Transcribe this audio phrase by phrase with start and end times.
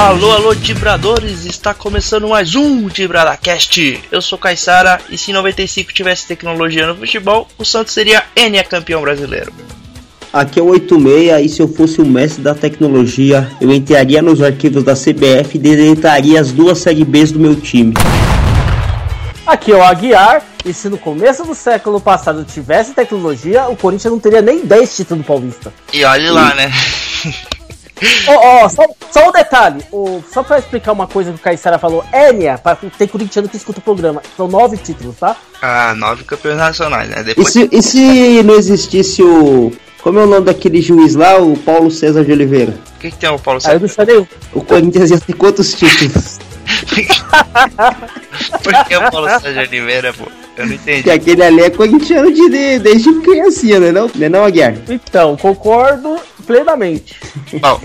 [0.00, 1.44] Alô, alô, Tibradores!
[1.44, 4.02] Está começando mais um Tibradacast.
[4.10, 9.02] Eu sou Caissara e se 95 tivesse tecnologia no futebol, o Santos seria N campeão
[9.02, 9.52] brasileiro.
[10.32, 14.42] Aqui é o 86 e se eu fosse o mestre da tecnologia, eu entraria nos
[14.42, 17.92] arquivos da CBF e deletaria as duas série Bs do meu time.
[19.46, 24.14] Aqui é o Aguiar e se no começo do século passado tivesse tecnologia, o Corinthians
[24.14, 25.70] não teria nem 10 títulos paulista.
[25.92, 26.72] E olhe lá, né?
[28.26, 31.42] Ó, oh, oh, só, só, um detalhe, oh, só pra explicar uma coisa que o
[31.42, 32.58] Caissara falou, Enia,
[32.96, 35.36] tem corintiano que escuta o programa, são nove títulos, tá?
[35.60, 37.22] Ah, nove campeões nacionais, né?
[37.22, 37.48] Depois...
[37.48, 39.70] E, se, e se não existisse o.
[40.02, 42.74] Como é o nome daquele juiz lá, o Paulo César de Oliveira?
[42.96, 43.72] O que, que tem o Paulo César?
[43.72, 44.26] Ah, eu não sei nenhum.
[44.54, 46.38] O Corinthians ia ter quantos títulos?
[48.62, 50.24] Por que o Paulo César de Oliveira, pô?
[50.56, 51.02] Eu não entendi.
[51.02, 54.10] Que aquele ali é corintiano de, desde criancinha, né não?
[54.14, 54.74] Não é não, Aguiar?
[54.88, 57.16] Então, concordo plenamente.
[57.60, 57.80] Bom,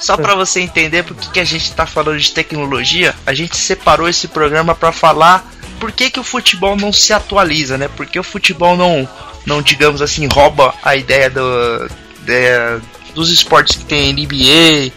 [0.00, 4.08] só para você entender por que, a gente tá falando de tecnologia, a gente separou
[4.08, 7.88] esse programa para falar por que, que o futebol não se atualiza, né?
[7.96, 9.08] Porque o futebol não,
[9.44, 11.88] não digamos assim, rouba a ideia do,
[12.20, 12.80] de,
[13.14, 14.92] dos esportes que tem NBA,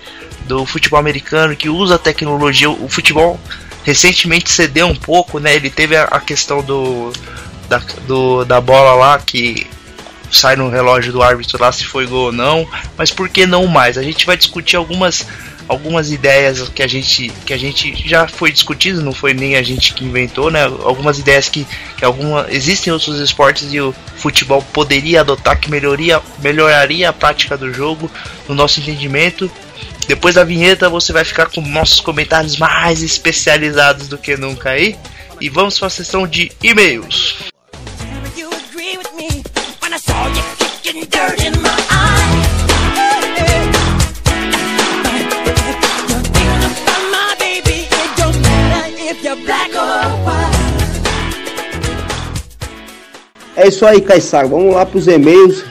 [0.47, 2.69] do futebol americano, que usa tecnologia.
[2.69, 3.39] O futebol
[3.83, 5.55] recentemente cedeu um pouco, né?
[5.55, 7.11] Ele teve a, a questão do
[7.67, 9.67] da, do, da bola lá que
[10.37, 13.67] sai no relógio do árbitro lá se foi gol ou não, mas por que não
[13.67, 13.97] mais?
[13.97, 15.25] A gente vai discutir algumas
[15.67, 19.63] algumas ideias que a gente que a gente já foi discutido, não foi nem a
[19.63, 20.63] gente que inventou, né?
[20.63, 21.65] Algumas ideias que,
[21.97, 27.57] que alguma existem outros esportes e o futebol poderia adotar que melhoria, melhoraria a prática
[27.57, 28.09] do jogo,
[28.47, 29.49] no nosso entendimento.
[30.07, 34.95] Depois da vinheta você vai ficar com nossos comentários mais especializados do que nunca aí.
[35.41, 37.54] E vamos para a sessão de e-mails.
[53.55, 54.47] É isso aí, Caissar.
[54.47, 55.63] Vamos lá para os e-mails.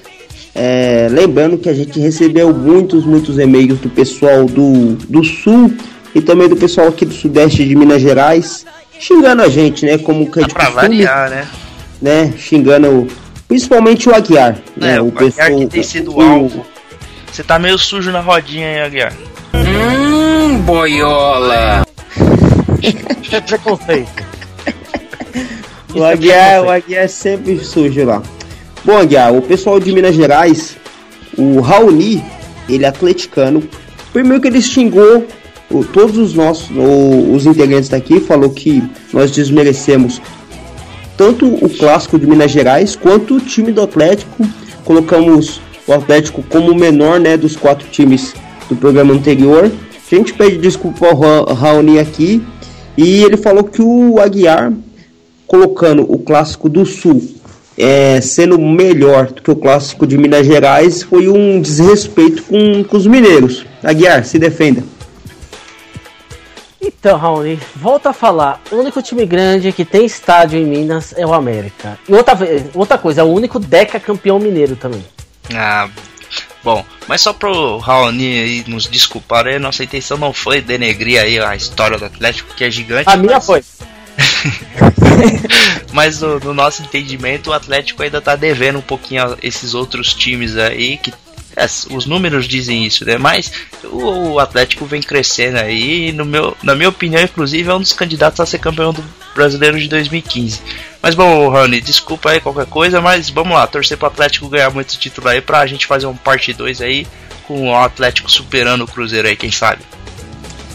[0.55, 5.75] É, lembrando que a gente recebeu muitos, muitos e-mails do pessoal do, do Sul
[6.15, 8.65] e também do pessoal aqui do Sudeste de Minas Gerais,
[8.99, 9.99] xingando a gente, né?
[9.99, 11.49] Como que de costume, variar, né?
[12.01, 12.33] né?
[12.39, 13.09] Xingando
[13.49, 14.55] principalmente o Aguiar.
[14.77, 15.01] Né, é, né?
[15.01, 16.65] o, o pessoal, Aguiar que tem sido o alvo.
[17.31, 19.13] Você tá meio sujo na rodinha aí, Aguiar.
[19.53, 21.85] Hum, boiola!
[23.47, 24.24] Preconceito.
[25.95, 28.23] O Aguiar, o Aguiar sempre sujo lá.
[28.85, 30.77] Bom, Aguiar, o pessoal de Minas Gerais,
[31.37, 32.23] o Raoni,
[32.69, 33.63] ele é atleticano.
[34.13, 35.27] Primeiro que ele xingou
[35.71, 40.21] o, todos os nossos, o, os integrantes daqui, falou que nós desmerecemos
[41.17, 44.47] tanto o clássico de Minas Gerais quanto o time do Atlético.
[44.85, 48.35] Colocamos o Atlético como o menor né, dos quatro times
[48.69, 49.71] do programa anterior.
[50.11, 52.43] A gente pede desculpa ao Raoni aqui.
[52.97, 54.73] E ele falou que o Aguiar,
[55.55, 57.23] colocando o clássico do Sul
[57.79, 62.97] é, sendo melhor do que o clássico de Minas Gerais foi um desrespeito com, com
[62.97, 63.65] os mineiros.
[63.83, 64.83] Aguiar, se defenda.
[66.81, 68.61] Então, Raoni, volta a falar.
[68.71, 71.99] O único time grande que tem estádio em Minas é o América.
[72.09, 72.37] E outra,
[72.75, 75.05] outra coisa, é o único Deca campeão mineiro também.
[75.55, 75.89] Ah,
[76.65, 81.39] bom, mas só pro Raoni aí nos desculpar, aí, nossa intenção não foi denegrir aí
[81.39, 83.09] a história do Atlético, que é gigante.
[83.09, 83.27] A mas...
[83.27, 83.63] minha foi.
[85.93, 90.13] Mas no, no, nosso entendimento, o Atlético ainda tá devendo um pouquinho a esses outros
[90.13, 91.13] times aí que
[91.57, 91.65] é,
[91.95, 93.17] os números dizem isso, né?
[93.17, 93.53] Mas
[93.85, 97.93] o, o, Atlético vem crescendo aí, no meu, na minha opinião, inclusive, é um dos
[97.93, 99.05] candidatos a ser campeão do
[99.35, 100.61] brasileiro de 2015.
[101.01, 104.99] Mas bom, Rony, desculpa aí qualquer coisa, mas vamos lá, torcer pro Atlético ganhar muito
[104.99, 107.07] título aí pra gente fazer um parte 2 aí
[107.47, 109.83] com o Atlético superando o Cruzeiro aí, quem sabe.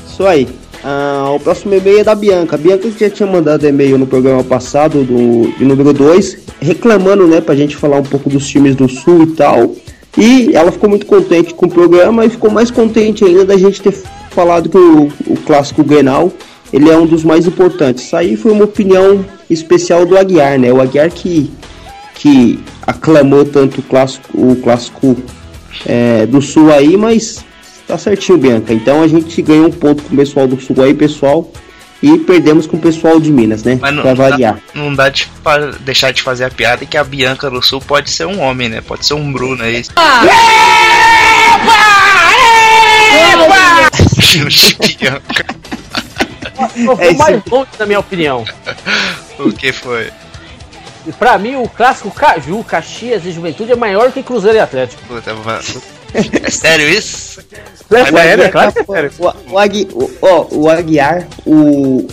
[0.08, 0.48] Isso aí.
[0.84, 2.56] Ah, o próximo e-mail é da Bianca.
[2.56, 7.42] A Bianca já tinha mandado e-mail no programa passado, do, de número 2, reclamando, né,
[7.42, 9.76] pra gente falar um pouco dos times do Sul e tal.
[10.18, 13.82] E ela ficou muito contente com o programa e ficou mais contente ainda da gente
[13.82, 13.94] ter
[14.32, 16.32] falado que o, o clássico Grenal
[16.72, 18.06] ele é um dos mais importantes.
[18.06, 20.72] Isso aí foi uma opinião especial do Aguiar, né?
[20.72, 21.52] O Aguiar que,
[22.16, 25.18] que aclamou tanto o clássico, o clássico
[25.86, 27.44] é, do Sul aí, mas
[27.90, 28.72] Tá certinho, Bianca.
[28.72, 31.52] Então a gente ganhou um ponto com o pessoal do Sul aí, pessoal.
[32.04, 33.80] E perdemos com o pessoal de Minas, né?
[33.82, 34.62] Mas não, pra variar.
[34.76, 35.28] Não dá, não dá de
[35.80, 38.80] deixar de fazer a piada que a Bianca do Sul pode ser um homem, né?
[38.80, 39.84] Pode ser um Bruno aí.
[39.96, 40.22] Ah!
[41.64, 41.90] Epa!
[45.00, 45.46] Bianca.
[46.76, 48.46] Eu vou é mais longe na minha opinião.
[49.40, 50.12] o que foi?
[51.18, 55.02] Pra mim, o clássico Caju, Caxias e Juventude é maior que Cruzeiro e Atlético.
[55.08, 55.34] Puta,
[56.14, 57.42] É sério isso?
[57.92, 59.12] É O sério, é Aguiar claro que é sério.
[59.20, 62.08] O, o, Agui, o, ó, o Aguiar, o,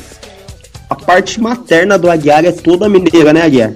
[0.89, 3.73] a parte materna do Aguiar é toda mineira, né, Aguiar?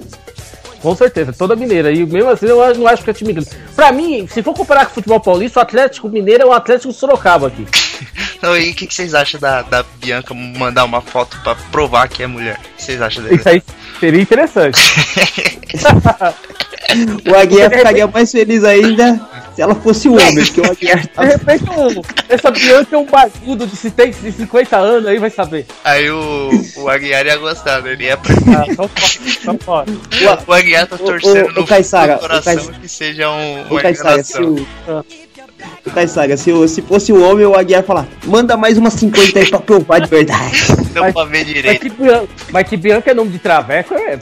[0.82, 1.92] Com certeza, toda mineira.
[1.92, 3.50] E mesmo assim, eu não acho que é time grande.
[3.76, 6.92] Pra mim, se for comparar com o futebol paulista, o Atlético Mineiro é o Atlético
[6.92, 7.66] Sorocaba aqui.
[8.40, 12.08] Não, e o que, que vocês acham da, da Bianca mandar uma foto pra provar
[12.08, 12.58] que é mulher?
[12.58, 13.36] O que vocês acham dele?
[13.36, 13.62] Isso aí
[14.00, 14.80] seria interessante.
[17.30, 19.29] O Aguiar ficaria mais feliz ainda
[19.60, 23.04] se ela fosse um homem, porque o Aguiar De repente, um- essa Bianca é um
[23.04, 25.66] barbudo de 50 de 50 anos aí, vai saber.
[25.84, 27.92] Aí o, o Aguiar ia gostar, né?
[27.92, 28.34] Ele ia pra...
[28.34, 30.38] Ah, só fora, só fora.
[30.46, 33.66] O Aguiar tá torcendo ô, ô, no fundo do coração Cais- que seja um, O
[33.72, 34.66] uma Caissara, se o...
[35.86, 38.94] O Caissara, se, o- se fosse um homem, o Aguiar ia falar, manda mais umas
[38.94, 40.56] 50 aí pra provar de verdade.
[40.94, 41.80] Deu pra ver Mas direito.
[41.82, 44.18] que, Bianca, mas que Bianca é nome de traveco, é.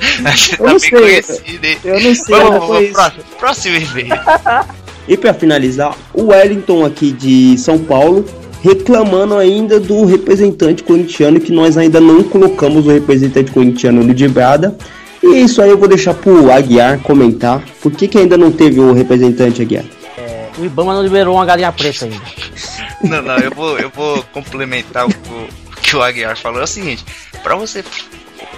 [0.36, 1.78] Você Eu tá não bem sei, conhecido, hein?
[1.84, 4.08] Eu não sei, Vamos, vamos, próximo, próximo e-mail.
[5.08, 8.24] E pra finalizar, o Wellington aqui de São Paulo
[8.60, 14.76] reclamando ainda do representante corintiano que nós ainda não colocamos o representante corintiano no Dibrada.
[15.22, 17.62] E isso aí eu vou deixar pro Aguiar comentar.
[17.80, 19.84] Por que, que ainda não teve o representante Aguiar?
[20.58, 22.20] O Ibama não liberou uma galinha preta ainda.
[23.04, 26.60] Não, não, eu vou, eu vou complementar o, o que o Aguiar falou.
[26.60, 27.04] É o seguinte,
[27.42, 27.84] pra você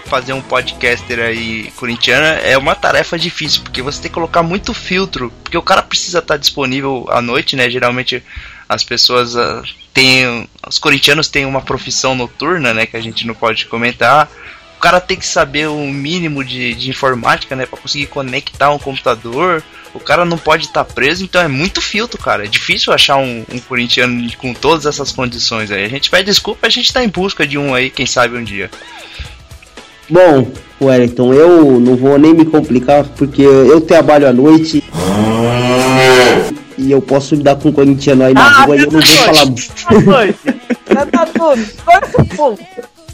[0.09, 4.73] fazer um podcaster aí corintiano é uma tarefa difícil, porque você tem que colocar muito
[4.73, 7.69] filtro, porque o cara precisa estar disponível à noite, né?
[7.71, 8.23] Geralmente
[8.69, 9.63] as pessoas ah,
[9.95, 14.31] têm, os corintianos têm uma profissão noturna, né, que a gente não pode comentar.
[14.77, 18.79] O cara tem que saber o mínimo de, de informática, né, para conseguir conectar um
[18.79, 19.63] computador.
[19.93, 22.45] O cara não pode estar preso, então é muito filtro, cara.
[22.45, 25.85] É difícil achar um, um corintiano com todas essas condições aí.
[25.85, 28.45] A gente pede desculpa, a gente tá em busca de um aí, quem sabe um
[28.45, 28.71] dia.
[30.11, 30.51] Bom,
[30.81, 34.83] Wellington, eu não vou nem me complicar porque eu trabalho à noite
[36.79, 39.47] e eu posso lidar com um corintiano aí na rua e eu não vou falar.
[40.87, 41.29] Tá tá.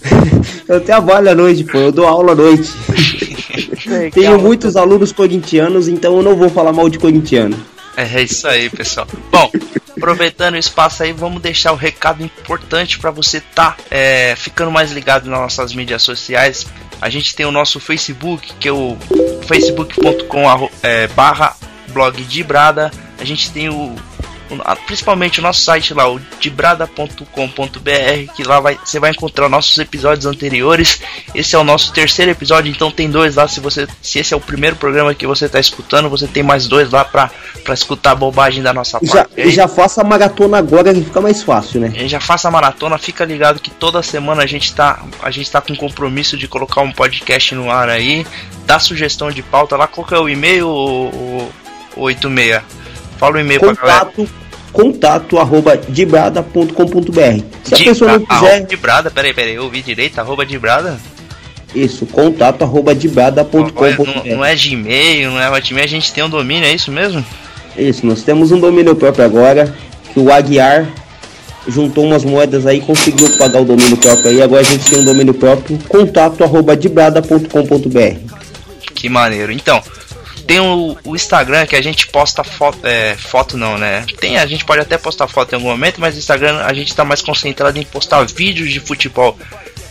[0.69, 2.71] Eu trabalho à noite, pô, eu dou aula à noite.
[4.13, 7.57] Tenho muitos alunos corintianos, então eu não vou falar mal de corintiano.
[7.97, 9.07] É isso aí, pessoal.
[9.31, 9.51] Bom,
[9.97, 14.91] aproveitando o espaço aí, vamos deixar o recado importante para você tá é, ficando mais
[14.91, 16.67] ligado nas nossas mídias sociais.
[17.01, 18.97] A gente tem o nosso Facebook, que é o
[19.47, 21.57] facebook.com é, barra
[21.89, 22.91] blog de Brada.
[23.19, 23.95] A gente tem o,
[24.87, 30.27] principalmente o nosso site lá, o dibrada.com.br, que lá vai, você vai encontrar nossos episódios
[30.27, 31.01] anteriores.
[31.35, 33.47] Esse é o nosso terceiro episódio, então tem dois lá.
[33.49, 36.67] Se você, se esse é o primeiro programa que você está escutando, você tem mais
[36.67, 37.31] dois lá para
[37.73, 39.41] escutar a bobagem da nossa E já, parte.
[39.41, 41.93] e já faça a maratona agora que fica mais fácil, né?
[41.97, 45.51] E já faça a maratona, fica ligado que toda semana a gente tá, a gente
[45.51, 48.27] tá com compromisso de colocar um podcast no ar aí.
[48.67, 51.53] Dá sugestão de pauta lá, qual que é o e-mail, o, o,
[51.97, 52.63] o 86?
[53.19, 54.11] Fala o e-mail pra galera.
[54.75, 57.43] Contato, arroba dibrada.com.br.
[57.63, 60.59] Se a Di- pessoa não quiser, de Brada, peraí, peraí, eu ouvi direito, arroba de
[60.59, 60.99] Brada?
[61.75, 64.29] isso, contato arroba Olha, Não, dibrada.com.br.
[64.31, 67.25] não é Gmail, não é Hotmail, a gente tem um domínio, é isso mesmo?
[67.77, 69.75] Isso, nós temos um domínio próprio agora,
[70.13, 70.87] que o Aguiar
[71.67, 75.05] juntou umas moedas aí, conseguiu pagar o domínio próprio aí, agora a gente tem um
[75.05, 78.19] domínio próprio, contato arroba dibrada.com.br.
[78.95, 79.51] Que maneiro.
[79.51, 79.83] Então,
[80.47, 84.05] tem o, o Instagram que a gente posta foto, é, foto não, né?
[84.19, 86.95] Tem, a gente pode até postar foto em algum momento, mas o Instagram a gente
[86.95, 89.37] tá mais concentrado em postar vídeos de futebol.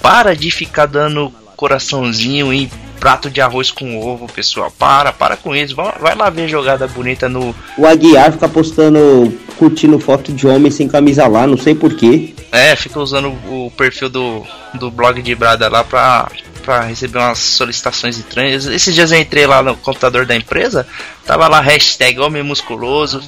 [0.01, 2.69] Para de ficar dando coraçãozinho em
[2.99, 4.71] prato de arroz com ovo, pessoal.
[4.71, 5.75] Para, para com isso.
[5.75, 7.53] Vai, vai lá ver jogada bonita no.
[7.77, 12.33] O Aguiar fica postando, curtindo foto de homem sem camisa lá, não sei porquê.
[12.49, 14.43] É, fica usando o perfil do,
[14.75, 16.31] do blog de Brada lá pra,
[16.63, 18.65] pra receber umas solicitações estranhas.
[18.65, 20.87] Esses dias eu entrei lá no computador da empresa,
[21.25, 23.21] tava lá hashtag homem musculoso,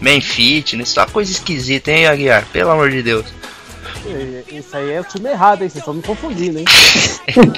[0.00, 2.44] man fitness, uma coisa esquisita, hein, Aguiar?
[2.52, 3.26] Pelo amor de Deus.
[4.50, 5.68] Isso aí é o time errado, hein?
[5.68, 6.64] Vocês estão me confundindo, hein?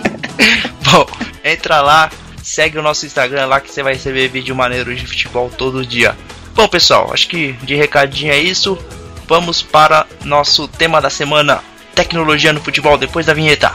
[0.90, 1.06] Bom,
[1.44, 2.10] entra lá,
[2.42, 6.16] segue o nosso Instagram lá que você vai receber vídeo maneiro de futebol todo dia.
[6.54, 8.76] Bom, pessoal, acho que de recadinho é isso.
[9.26, 11.62] Vamos para nosso tema da semana:
[11.94, 13.72] tecnologia no futebol, depois da vinheta.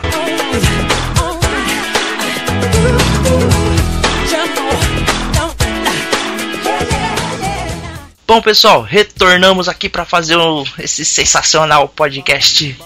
[8.28, 12.78] Bom, pessoal, retornamos aqui para fazer o- esse sensacional podcast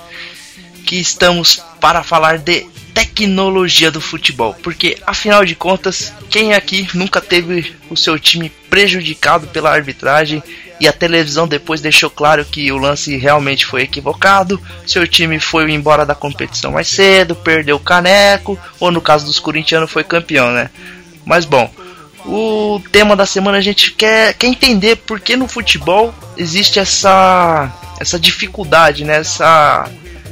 [0.86, 7.20] que estamos para falar de tecnologia do futebol, porque afinal de contas, quem aqui nunca
[7.22, 10.44] teve o seu time prejudicado pela arbitragem
[10.80, 15.72] e a televisão depois deixou claro que o lance realmente foi equivocado, seu time foi
[15.72, 20.52] embora da competição mais cedo, perdeu o caneco, ou no caso dos corintianos foi campeão,
[20.52, 20.70] né?
[21.26, 21.72] Mas bom,
[22.26, 27.72] o tema da semana a gente quer, quer entender por que no futebol existe essa
[28.00, 29.18] essa dificuldade, né?
[29.18, 29.88] Essa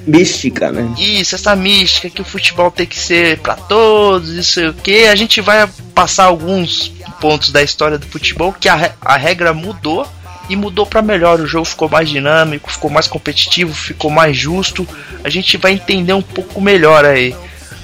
[0.05, 0.91] mística, né?
[0.98, 5.05] Isso, essa mística que o futebol tem que ser para todos, isso o que.
[5.05, 6.91] A gente vai passar alguns
[7.22, 10.08] pontos da história do futebol que a, a regra mudou
[10.50, 11.39] e mudou para melhor.
[11.39, 14.88] O jogo ficou mais dinâmico, ficou mais competitivo, ficou mais justo.
[15.24, 17.36] A gente vai entender um pouco melhor aí.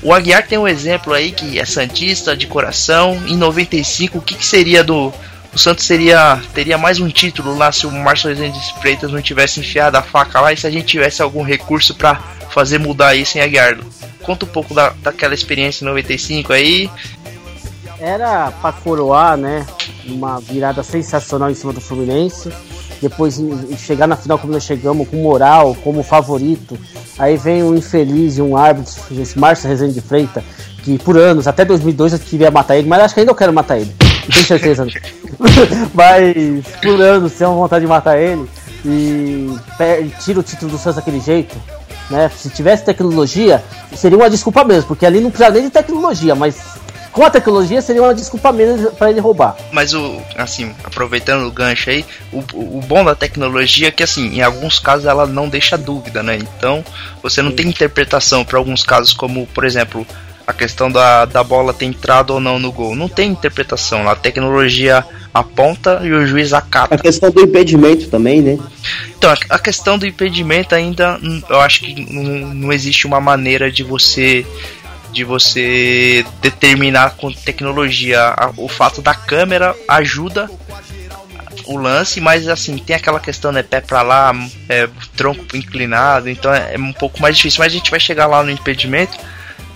[0.05, 3.19] O Aguiar tem um exemplo aí que é santista de coração.
[3.25, 5.11] Em 95, o que, que seria do
[5.51, 9.61] o Santos seria teria mais um título lá se o Márcio Rezende Freitas não tivesse
[9.61, 12.17] enfiado a faca lá e se a gente tivesse algum recurso para
[12.51, 13.79] fazer mudar isso em Aguiar.
[14.21, 16.87] Conta um pouco da, daquela experiência em 95 aí.
[17.99, 19.65] Era para coroar, né?
[20.05, 22.51] Uma virada sensacional em cima do Fluminense.
[23.07, 23.39] Depois
[23.77, 26.75] chegar na final como nós chegamos, com moral, como favorito.
[27.19, 30.43] Aí vem um infeliz e um árbitro, esse Márcio Rezende Freitas,
[30.81, 33.53] que por anos, até 2002 eu queria matar ele, mas acho que ainda eu quero
[33.53, 33.95] matar ele.
[33.99, 34.87] Não tenho certeza.
[35.93, 38.49] mas por anos tenho vontade de matar ele
[38.83, 39.55] e
[40.19, 41.55] tira o título do Santos daquele jeito.
[42.09, 42.31] Né?
[42.35, 43.63] Se tivesse tecnologia,
[43.95, 46.55] seria uma desculpa mesmo, porque ali não precisa nem de tecnologia, mas
[47.15, 49.55] com a tecnologia seria uma desculpa menos para ele roubar.
[49.71, 54.35] Mas o, assim, aproveitando o gancho aí, o, o bom da tecnologia é que assim,
[54.35, 56.35] em alguns casos ela não deixa dúvida, né?
[56.35, 56.83] Então,
[57.23, 57.55] você não Sim.
[57.55, 60.05] tem interpretação para alguns casos como, por exemplo,
[60.45, 62.93] a questão da, da bola ter entrado ou não no gol.
[62.93, 64.09] Não tem interpretação.
[64.09, 65.03] A tecnologia
[65.33, 66.95] aponta e o juiz acata.
[66.95, 68.59] A questão do impedimento também, né?
[69.17, 73.71] Então, a questão do impedimento ainda, hum, eu acho que não, não existe uma maneira
[73.71, 74.45] de você
[75.15, 78.35] de você determinar com tecnologia.
[78.57, 80.49] O fato da câmera ajuda
[81.65, 84.31] o lance, mas assim, tem aquela questão, né, pé pra lá,
[84.69, 88.27] é, tronco inclinado, então é, é um pouco mais difícil, mas a gente vai chegar
[88.27, 89.17] lá no impedimento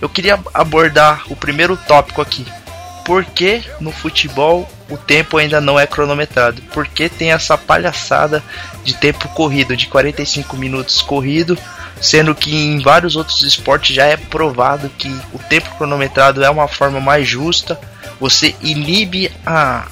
[0.00, 2.46] eu queria abordar o primeiro tópico aqui.
[3.04, 6.62] Por que no futebol o tempo ainda não é cronometrado?
[6.72, 8.42] Por que tem essa palhaçada
[8.84, 11.56] de tempo corrido, de 45 minutos corrido,
[12.00, 16.66] sendo que em vários outros esportes já é provado que o tempo cronometrado é uma
[16.66, 17.78] forma mais justa,
[18.18, 19.86] você inibe a,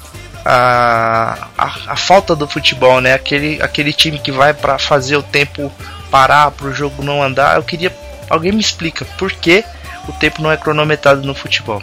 [0.45, 3.13] a, a, a falta do futebol, né?
[3.13, 5.71] Aquele, aquele time que vai para fazer o tempo
[6.11, 7.57] parar, para o jogo não andar.
[7.57, 7.95] Eu queria.
[8.29, 9.63] Alguém me explica por que
[10.07, 11.81] o tempo não é cronometrado no futebol.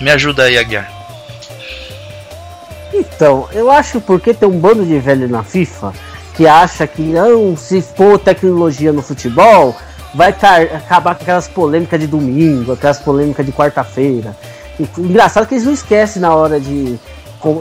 [0.00, 0.99] Me ajuda aí, Aguiar.
[2.92, 5.92] Então, eu acho porque tem um bando de velho na FIFA
[6.34, 9.76] que acha que não, se for tecnologia no futebol,
[10.14, 14.34] vai acabar com aquelas polêmicas de domingo, aquelas polêmicas de quarta-feira.
[14.98, 16.98] Engraçado que eles não esquecem na hora de,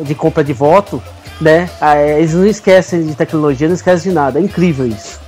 [0.04, 1.04] de compra de voto,
[1.42, 1.70] né?
[1.82, 4.40] Ah, é, eles não esquecem de tecnologia, não esquecem de nada.
[4.40, 5.20] É incrível isso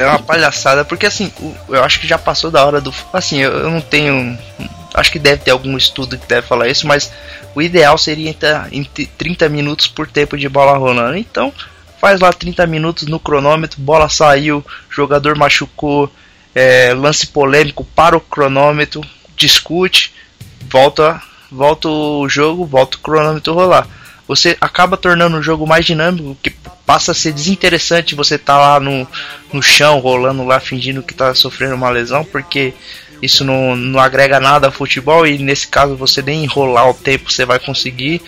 [0.00, 1.30] é uma palhaçada, porque assim,
[1.68, 2.94] eu acho que já passou da hora do.
[3.12, 4.38] Assim, eu, não tenho.
[4.94, 7.12] Acho que deve ter algum estudo que deve falar isso, mas
[7.54, 8.34] o ideal seria
[8.72, 11.16] entre 30 minutos por tempo de bola rolando.
[11.16, 11.52] Então,
[12.00, 16.12] faz lá 30 minutos no cronômetro, bola saiu, jogador machucou,
[16.54, 19.00] é, lance polêmico para o cronômetro,
[19.36, 20.12] discute,
[20.70, 23.88] volta, volta o jogo, volta o cronômetro rolar
[24.26, 26.50] você acaba tornando o jogo mais dinâmico, que
[26.86, 29.06] passa a ser desinteressante você tá lá no,
[29.52, 32.72] no chão, rolando lá, fingindo que tá sofrendo uma lesão, porque
[33.22, 37.30] isso não, não agrega nada ao futebol e nesse caso você nem enrolar o tempo
[37.30, 38.20] você vai conseguir.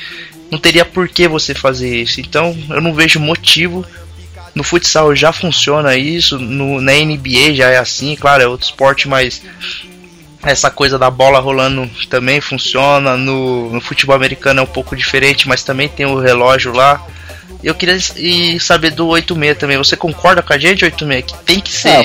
[0.50, 2.20] Não teria por que você fazer isso.
[2.20, 3.84] Então eu não vejo motivo.
[4.54, 9.08] No futsal já funciona isso, no, na NBA já é assim, claro, é outro esporte,
[9.08, 9.42] mas
[10.44, 13.16] essa coisa da bola rolando também funciona.
[13.16, 17.04] No, no, futebol americano é um pouco diferente, mas também tem o relógio lá.
[17.64, 17.98] Eu queria
[18.60, 19.76] saber do 86 também.
[19.76, 21.32] Você concorda com a gente, 86?
[21.32, 21.88] Que tem que ser.
[21.88, 22.04] Ah,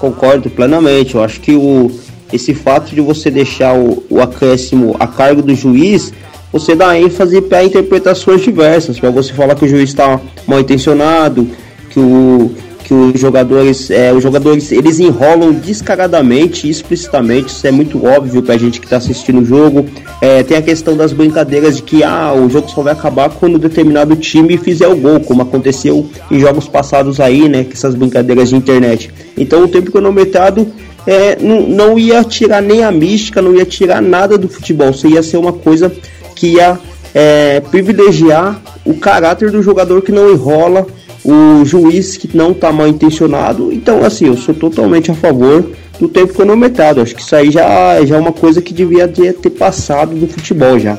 [0.00, 1.14] concordo plenamente.
[1.14, 1.90] Eu acho que o,
[2.32, 6.12] esse fato de você deixar o, o acréscimo a cargo do juiz,
[6.52, 8.98] você dá ênfase para interpretações diversas.
[8.98, 11.48] Para você falar que o juiz está mal intencionado,
[11.90, 12.52] que o
[12.86, 18.56] que os jogadores, é, os jogadores eles enrolam descaradamente, explicitamente, isso é muito óbvio pra
[18.56, 19.86] gente que tá assistindo o jogo.
[20.20, 23.58] É, tem a questão das brincadeiras de que ah, o jogo só vai acabar quando
[23.58, 27.64] determinado time fizer o gol, como aconteceu em jogos passados aí, né?
[27.64, 29.10] Com essas brincadeiras de internet.
[29.36, 30.68] Então o tempo cronometrado
[31.08, 35.08] é, não, não ia tirar nem a mística, não ia tirar nada do futebol, isso
[35.08, 35.92] ia ser uma coisa
[36.36, 36.78] que ia
[37.12, 40.86] é, privilegiar o caráter do jogador que não enrola,
[41.26, 43.72] o juiz que não está mal intencionado.
[43.72, 47.00] Então, assim, eu sou totalmente a favor do tempo cronometrado.
[47.00, 50.78] Acho que isso aí já, já é uma coisa que devia ter passado do futebol
[50.78, 50.96] já.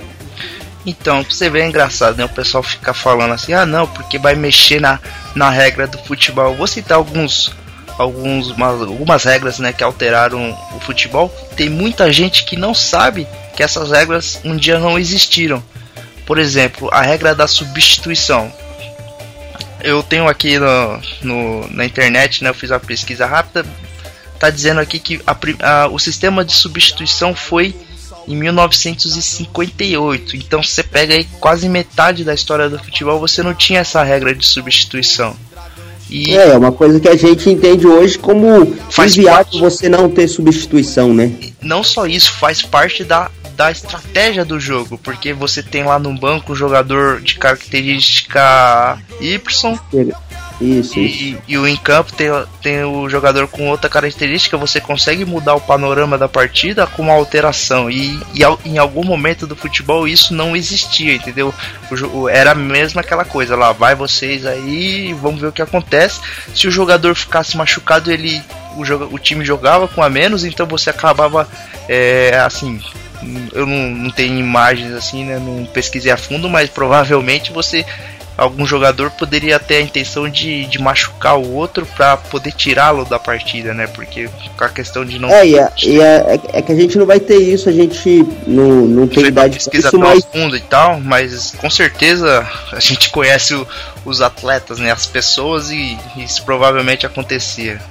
[0.85, 2.25] Então, você vê é engraçado, né?
[2.25, 4.99] O pessoal fica falando assim, ah não, porque vai mexer na,
[5.35, 6.55] na regra do futebol.
[6.55, 7.53] vou citar alguns,
[7.97, 11.33] alguns, algumas regras né, que alteraram o futebol.
[11.55, 15.63] Tem muita gente que não sabe que essas regras um dia não existiram.
[16.25, 18.51] Por exemplo, a regra da substituição.
[19.81, 23.65] Eu tenho aqui no, no na internet, né, eu fiz uma pesquisa rápida,
[24.39, 27.75] tá dizendo aqui que a, a, o sistema de substituição foi
[28.27, 30.35] em 1958.
[30.35, 34.35] Então você pega aí quase metade da história do futebol, você não tinha essa regra
[34.35, 35.35] de substituição.
[36.09, 39.59] E é, é uma coisa que a gente entende hoje como faz parte...
[39.59, 41.31] você não ter substituição, né?
[41.61, 46.13] Não só isso, faz parte da, da estratégia do jogo, porque você tem lá no
[46.13, 49.79] banco um jogador de característica Y.
[50.59, 51.41] Isso, e, isso.
[51.47, 52.29] e o em campo tem,
[52.61, 57.13] tem o jogador com outra característica, você consegue mudar o panorama da partida com uma
[57.13, 57.89] alteração.
[57.89, 61.53] E, e em algum momento do futebol isso não existia, entendeu?
[62.13, 66.21] O, era mesmo aquela coisa lá, vai vocês aí, vamos ver o que acontece.
[66.55, 68.41] Se o jogador ficasse machucado, ele
[68.75, 71.47] o, o time jogava com a menos, então você acabava
[71.87, 72.79] é, assim.
[73.53, 75.39] Eu não, não tenho imagens assim, né?
[75.39, 77.85] Não pesquisei a fundo, mas provavelmente você
[78.37, 83.17] algum jogador poderia ter a intenção de, de machucar o outro para poder tirá-lo da
[83.17, 83.87] partida, né?
[83.87, 85.29] Porque com a questão de não.
[85.29, 88.23] É, e é, e é, é, que a gente não vai ter isso, a gente
[88.45, 90.23] não, não tem idade para isso, mas.
[90.25, 93.67] fundo e tal, mas com certeza a gente conhece o,
[94.05, 94.91] os atletas, né?
[94.91, 97.81] As pessoas e isso provavelmente acontecia.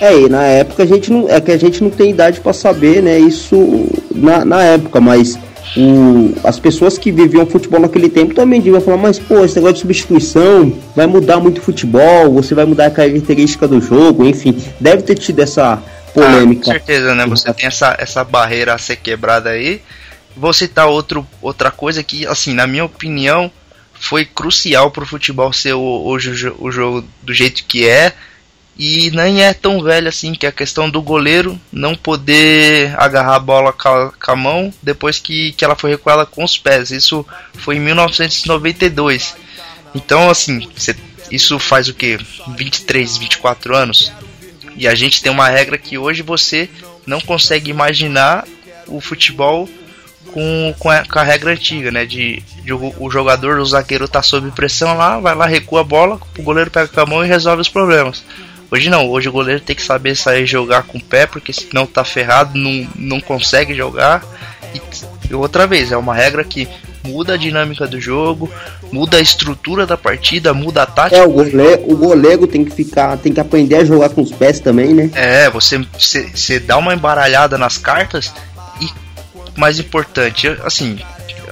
[0.00, 1.28] É, e na época a gente não.
[1.28, 3.18] É que a gente não tem idade para saber, né?
[3.18, 5.38] Isso na, na época, mas
[5.76, 9.74] o, as pessoas que viviam futebol naquele tempo também deviam falar, mas pô, esse negócio
[9.74, 14.56] de substituição vai mudar muito o futebol, você vai mudar a característica do jogo, enfim,
[14.80, 16.62] deve ter tido essa polêmica.
[16.62, 17.26] Ah, com certeza, né?
[17.26, 19.80] Você tem essa, essa barreira a ser quebrada aí.
[20.36, 23.50] Vou citar outro, outra coisa que, assim, na minha opinião,
[23.94, 28.12] foi crucial para o futebol ser hoje o, o jogo do jeito que é
[28.78, 33.40] e nem é tão velho assim, que a questão do goleiro não poder agarrar a
[33.40, 36.90] bola com a, com a mão depois que, que ela foi recuada com os pés.
[36.90, 39.34] Isso foi em 1992.
[39.94, 40.94] Então, assim, cê,
[41.30, 42.18] isso faz o que?
[42.56, 44.12] 23, 24 anos.
[44.76, 46.68] E a gente tem uma regra que hoje você
[47.06, 48.46] não consegue imaginar
[48.86, 49.66] o futebol
[50.32, 52.04] com, com, a, com a regra antiga, né?
[52.04, 55.84] De, de o, o, jogador, o zagueiro tá sob pressão lá, vai lá, recua a
[55.84, 58.22] bola, o goleiro pega com a mão e resolve os problemas.
[58.70, 61.86] Hoje não, hoje o goleiro tem que saber sair jogar com o pé, porque senão
[61.86, 64.24] tá ferrado, não, não consegue jogar.
[64.74, 64.80] E,
[65.30, 66.68] e outra vez, é uma regra que
[67.04, 68.50] muda a dinâmica do jogo,
[68.92, 71.20] muda a estrutura da partida, muda a tática.
[71.20, 74.32] É, o goleiro, o goleiro tem que ficar, tem que aprender a jogar com os
[74.32, 75.10] pés também, né?
[75.14, 78.32] É, você, você, você dá uma embaralhada nas cartas
[78.80, 78.88] e
[79.58, 80.98] mais importante, assim,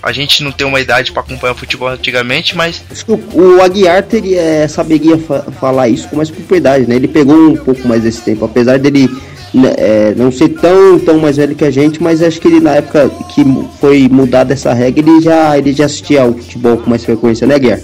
[0.05, 2.85] a gente não tem uma idade para acompanhar o futebol antigamente, mas.
[3.33, 6.97] O Aguiar teria, é, saberia fa falar isso com mais propriedade, né?
[6.97, 9.09] Ele pegou um pouco mais desse tempo, apesar dele
[9.55, 12.61] né, é, não ser tão, tão mais velho que a gente, mas acho que ele
[12.61, 13.43] na época que
[13.81, 17.59] foi mudada essa regra, ele já, ele já assistia ao futebol com mais frequência, né,
[17.59, 17.81] Guiar?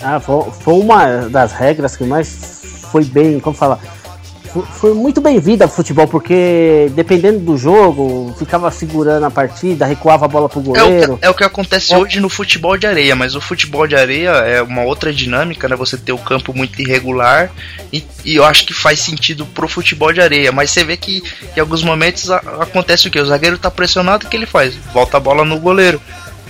[0.00, 2.58] Ah, foi, foi uma das regras que mais
[2.90, 3.78] foi bem, como falar,
[4.48, 10.28] foi muito bem-vinda ao futebol, porque dependendo do jogo, ficava segurando a partida, recuava a
[10.28, 11.12] bola pro goleiro.
[11.12, 11.98] É o que, é o que acontece é.
[11.98, 15.76] hoje no futebol de areia, mas o futebol de areia é uma outra dinâmica, né?
[15.76, 17.50] Você ter o campo muito irregular
[17.92, 21.22] e, e eu acho que faz sentido pro futebol de areia, mas você vê que
[21.56, 23.20] em alguns momentos a, acontece o que?
[23.20, 24.74] O zagueiro tá pressionado, o que ele faz?
[24.92, 26.00] Volta a bola no goleiro,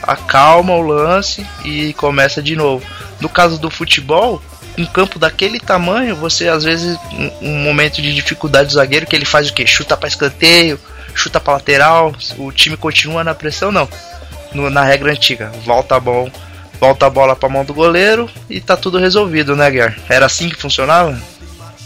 [0.02, 2.84] acalma o lance e começa de novo.
[3.20, 4.40] No caso do futebol,
[4.78, 6.98] um campo daquele tamanho, você às vezes
[7.42, 9.66] um, momento de dificuldade do zagueiro que ele faz o que?
[9.66, 10.78] Chuta para escanteio,
[11.14, 13.88] chuta para lateral, o time continua na pressão, não.
[14.52, 16.32] No, na regra antiga, volta a bola,
[16.80, 19.98] volta a bola para mão do goleiro e tá tudo resolvido, né, Guiar?
[20.08, 21.18] Era assim que funcionava?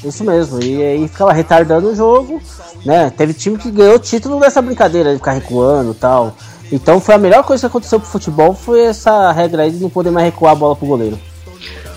[0.05, 2.43] Isso mesmo, e aí ficava retardando o jogo,
[2.85, 3.11] né?
[3.17, 6.37] Teve time que ganhou o título dessa brincadeira de ficar recuando tal.
[6.71, 9.91] Então foi a melhor coisa que aconteceu pro futebol foi essa regra aí de não
[9.91, 11.19] poder mais recuar a bola pro goleiro.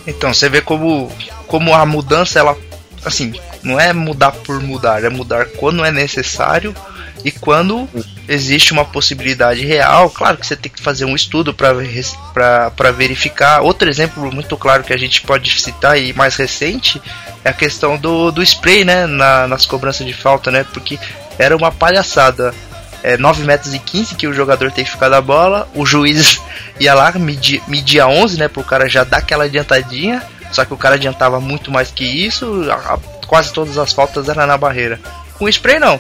[0.08, 1.12] Então, você vê como,
[1.48, 2.58] como a mudança, ela,
[3.04, 6.76] assim, não é mudar por mudar, é mudar quando é necessário
[7.24, 7.90] e quando
[8.30, 10.12] existe uma possibilidade real.
[10.12, 13.62] Claro que você tem que fazer um estudo para verificar.
[13.62, 17.02] Outro exemplo muito claro que a gente pode citar e mais recente
[17.44, 21.00] é a questão do, do spray, né, na, nas cobranças de falta, né, porque
[21.40, 22.54] era uma palhaçada
[23.02, 25.68] é, 9 metros e 15 que o jogador tem que ficar da bola.
[25.74, 26.40] O juiz
[26.80, 28.48] ia lá, media, media 11, né?
[28.48, 30.22] Pro cara já dar aquela adiantadinha.
[30.52, 32.70] Só que o cara adiantava muito mais que isso.
[32.72, 35.00] A, quase todas as faltas eram na barreira.
[35.38, 36.00] Com spray não.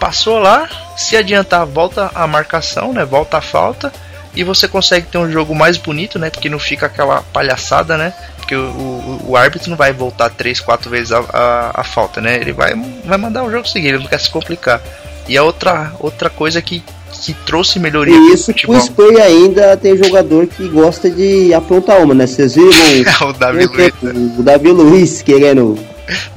[0.00, 3.04] Passou lá, se adiantar, volta a marcação, né?
[3.04, 3.92] Volta a falta.
[4.34, 6.30] E você consegue ter um jogo mais bonito, né?
[6.30, 8.12] Porque não fica aquela palhaçada, né?
[8.36, 12.20] Porque o, o, o árbitro não vai voltar 3, 4 vezes a, a, a, falta,
[12.20, 12.36] né?
[12.36, 14.80] Ele vai, vai mandar o jogo seguir, ele não quer se complicar.
[15.26, 16.82] E a outra, outra coisa que
[17.22, 18.16] que trouxe melhoria.
[18.16, 22.26] E isso que o spray ainda tem jogador que gosta de aprontar uma, né?
[22.26, 23.92] Vocês viram o Davi Luiz.
[24.02, 24.12] Né?
[24.38, 25.78] O Davi Luiz querendo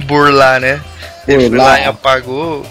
[0.04, 0.80] burlar, né?
[1.26, 2.66] Ele foi lá e apagou.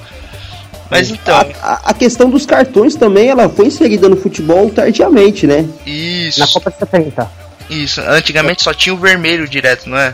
[0.89, 1.34] Mas então.
[1.62, 5.65] A, a, questão dos cartões também, ela foi inserida no futebol tardiamente, né?
[5.86, 6.39] Isso.
[6.39, 7.32] Na Copa 70.
[7.69, 8.02] Isso.
[8.02, 10.13] Antigamente só tinha o vermelho direto, não é?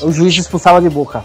[0.00, 1.22] O juiz expulsava de boca.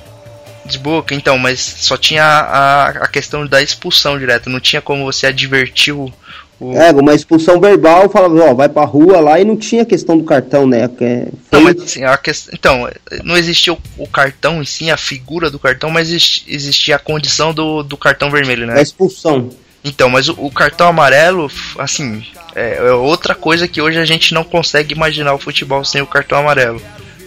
[0.71, 4.49] De boca, então, mas só tinha a, a questão da expulsão direto.
[4.49, 6.12] Não tinha como você advertir o,
[6.60, 6.77] o...
[6.77, 10.23] É, uma expulsão verbal, falava, ó, vai pra rua lá e não tinha questão do
[10.23, 10.88] cartão, né?
[10.88, 11.60] Que foi...
[11.60, 12.89] Não, mas assim, a questão, então,
[13.23, 17.53] não existia o, o, cartão em si, a figura do cartão, mas existia a condição
[17.53, 18.77] do, do cartão vermelho, né?
[18.77, 19.49] A expulsão.
[19.84, 22.23] Então, mas o, o cartão amarelo, assim,
[22.55, 26.07] é, é, outra coisa que hoje a gente não consegue imaginar o futebol sem o
[26.07, 26.81] cartão amarelo.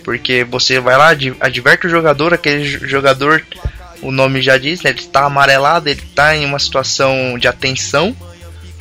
[0.05, 1.09] Porque você vai lá,
[1.41, 3.45] adverte o jogador, aquele jogador,
[4.03, 8.15] o nome já diz, né, ele está amarelado, ele está em uma situação de atenção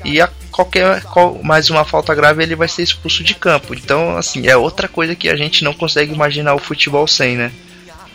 [0.04, 3.74] e a qualquer qual, mais uma falta grave ele vai ser expulso de campo.
[3.74, 7.52] Então, assim, é outra coisa que a gente não consegue imaginar o futebol sem, né?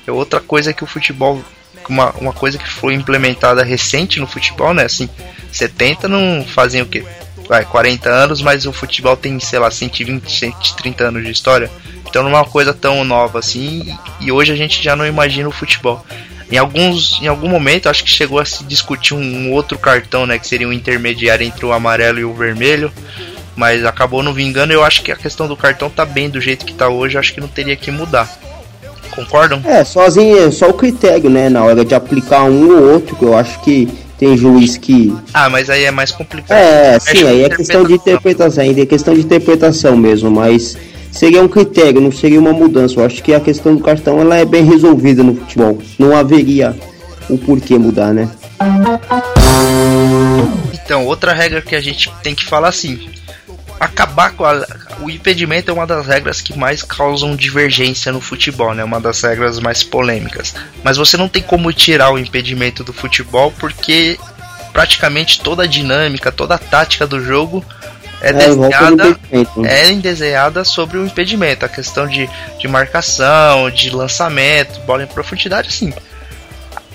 [0.06, 1.42] É outra coisa que o futebol
[1.88, 4.84] uma, uma coisa que foi implementada recente no futebol, né?
[4.84, 5.08] Assim,
[5.50, 7.04] 70 não fazem o quê?
[7.48, 11.70] Vai, 40 anos, mas o futebol tem, sei lá, 120, 130 anos de história.
[12.06, 15.48] Então não é uma coisa tão nova assim, e hoje a gente já não imagina
[15.48, 16.04] o futebol.
[16.50, 20.38] Em alguns, em algum momento, acho que chegou a se discutir um outro cartão, né,
[20.38, 22.92] que seria um intermediário entre o amarelo e o vermelho,
[23.54, 24.72] mas acabou não vingando.
[24.72, 27.34] Eu acho que a questão do cartão tá bem do jeito que tá hoje, acho
[27.34, 28.30] que não teria que mudar.
[29.14, 29.60] Concordam?
[29.64, 33.36] É, sozinho, só o critério, né, na hora de aplicar um ou outro, que eu
[33.36, 35.14] acho que tem juiz que.
[35.32, 36.58] Ah, mas aí é mais complicado.
[36.58, 40.76] É, sim, aí é questão de interpretação, ainda é questão de interpretação mesmo, mas
[41.12, 42.98] seria um critério, não seria uma mudança.
[42.98, 45.78] Eu acho que a questão do cartão ela é bem resolvida no futebol.
[45.98, 46.76] Não haveria
[47.30, 48.28] o porquê mudar, né?
[50.72, 53.08] Então, outra regra que a gente tem que falar assim:
[53.78, 54.66] acabar com a,
[55.00, 58.82] o impedimento é uma das regras que mais causam divergência no futebol, né?
[58.82, 60.54] Uma das regras mais polêmicas.
[60.82, 64.18] Mas você não tem como tirar o impedimento do futebol porque
[64.72, 67.64] praticamente toda a dinâmica, toda a tática do jogo
[68.20, 69.18] é, é desenhada,
[69.64, 75.72] é desenhada sobre o impedimento, a questão de, de marcação, de lançamento, bola em profundidade,
[75.72, 75.92] sim.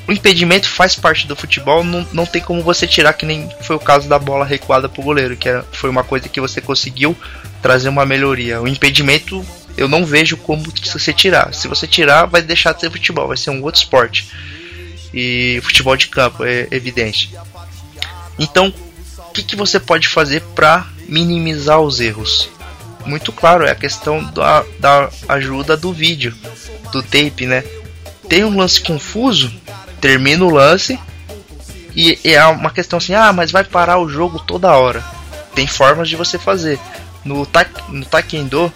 [0.08, 3.76] O impedimento faz parte do futebol, não, não tem como você tirar, que nem foi
[3.76, 7.16] o caso da bola recuada pro goleiro, que é, foi uma coisa que você conseguiu
[7.62, 8.62] trazer uma melhoria.
[8.62, 9.46] O impedimento
[9.78, 11.54] eu não vejo como você tirar.
[11.54, 14.28] Se você tirar, vai deixar de ser futebol, vai ser um outro esporte.
[15.14, 17.34] E futebol de campo, é evidente.
[18.38, 18.74] Então,
[19.18, 22.50] o que, que você pode fazer para minimizar os erros.
[23.06, 26.34] Muito claro, é a questão da, da ajuda do vídeo,
[26.92, 27.64] do tape, né?
[28.30, 29.54] Tem um lance confuso,
[30.04, 31.00] termina o lance
[31.96, 35.02] e, é uma questão assim, ah, mas vai parar o jogo toda hora.
[35.56, 36.78] Tem formas de você fazer.
[37.24, 38.74] No, ta, no Taekwondo,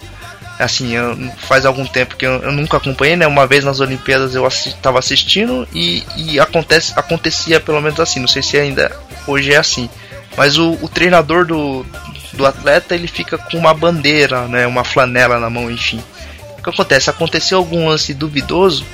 [0.58, 3.26] assim, eu, faz algum tempo que eu, eu, nunca acompanhei, né?
[3.26, 8.20] Uma vez nas Olimpíadas eu estava assistindo e, e acontece, acontecia pelo menos assim.
[8.20, 8.90] Não sei se ainda
[9.26, 9.90] hoje é assim.
[10.34, 11.84] Mas o, o treinador do,
[12.32, 16.02] do atleta ele fica com uma bandeira, né, uma flanela na mão, enfim.
[16.58, 17.10] O que acontece?
[17.10, 18.86] Aconteceu algum lance duvidoso,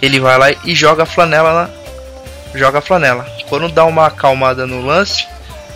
[0.00, 3.26] ele vai lá e joga a flanela na, joga a flanela.
[3.48, 5.26] Quando dá uma acalmada no lance,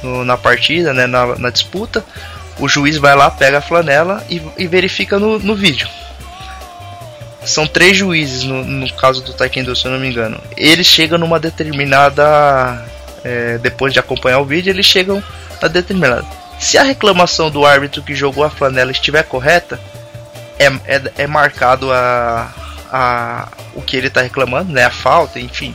[0.03, 2.05] no, na partida, né, na, na, disputa,
[2.59, 5.89] o juiz vai lá, pega a flanela e, e verifica no, no vídeo.
[7.45, 10.41] São três juízes no, no caso do Taekwondo, se eu não me engano.
[10.57, 12.85] Eles chegam numa determinada.
[13.23, 15.23] É, depois de acompanhar o vídeo, eles chegam
[15.61, 16.27] a determinada
[16.59, 19.79] se a reclamação do árbitro que jogou a flanela estiver correta,
[20.59, 22.49] é, é, é marcado a,
[22.97, 25.75] a, o que ele está reclamando, né, a falta, enfim.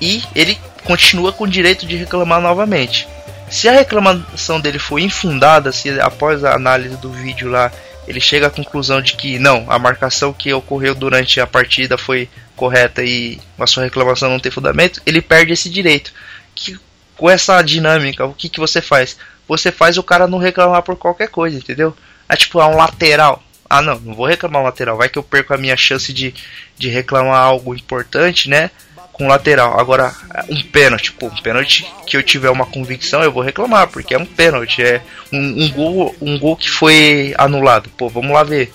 [0.00, 3.06] E ele continua com o direito de reclamar novamente.
[3.50, 7.70] Se a reclamação dele for infundada, se após a análise do vídeo lá
[8.08, 12.26] ele chega à conclusão de que não, a marcação que ocorreu durante a partida foi
[12.54, 16.10] correta e a sua reclamação não tem fundamento, ele perde esse direito.
[16.54, 16.78] Que
[17.18, 19.18] com essa dinâmica, o que, que você faz?
[19.46, 21.94] Você faz o cara não reclamar por qualquer coisa, entendeu?
[22.28, 23.42] É tipo, é um lateral.
[23.68, 24.96] Ah, não, não vou reclamar um lateral.
[24.96, 26.34] Vai que eu perco a minha chance de,
[26.76, 28.70] de reclamar algo importante, né?
[29.12, 29.78] Com lateral.
[29.78, 30.14] Agora,
[30.48, 34.18] um pênalti, pô, um pênalti que eu tiver uma convicção, eu vou reclamar, porque é
[34.18, 34.82] um pênalti.
[34.82, 35.02] É
[35.32, 37.88] um, um, gol, um gol que foi anulado.
[37.96, 38.72] Pô, vamos lá ver.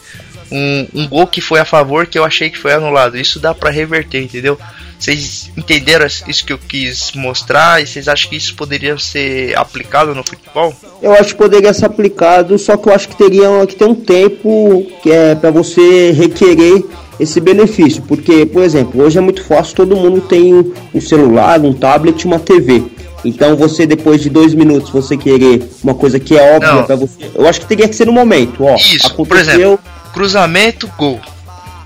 [0.52, 3.18] Um, um gol que foi a favor que eu achei que foi anulado.
[3.18, 4.60] Isso dá para reverter, entendeu?
[5.02, 10.14] Vocês entenderam isso que eu quis mostrar e vocês acham que isso poderia ser aplicado
[10.14, 10.76] no futebol?
[11.02, 13.96] Eu acho que poderia ser aplicado, só que eu acho que teria que ter um
[13.96, 16.86] tempo que é para você requerer
[17.20, 20.54] esse benefício, porque, por exemplo, hoje é muito fácil, todo mundo tem
[20.94, 22.84] um celular, um tablet, uma TV.
[23.26, 27.18] Então você, depois de dois minutos, você querer uma coisa que é óbvia para você.
[27.34, 28.76] Eu acho que teria que ser no momento, ó.
[28.76, 29.26] Isso, aconteceu...
[29.26, 29.80] por exemplo,
[30.14, 31.20] cruzamento, gol.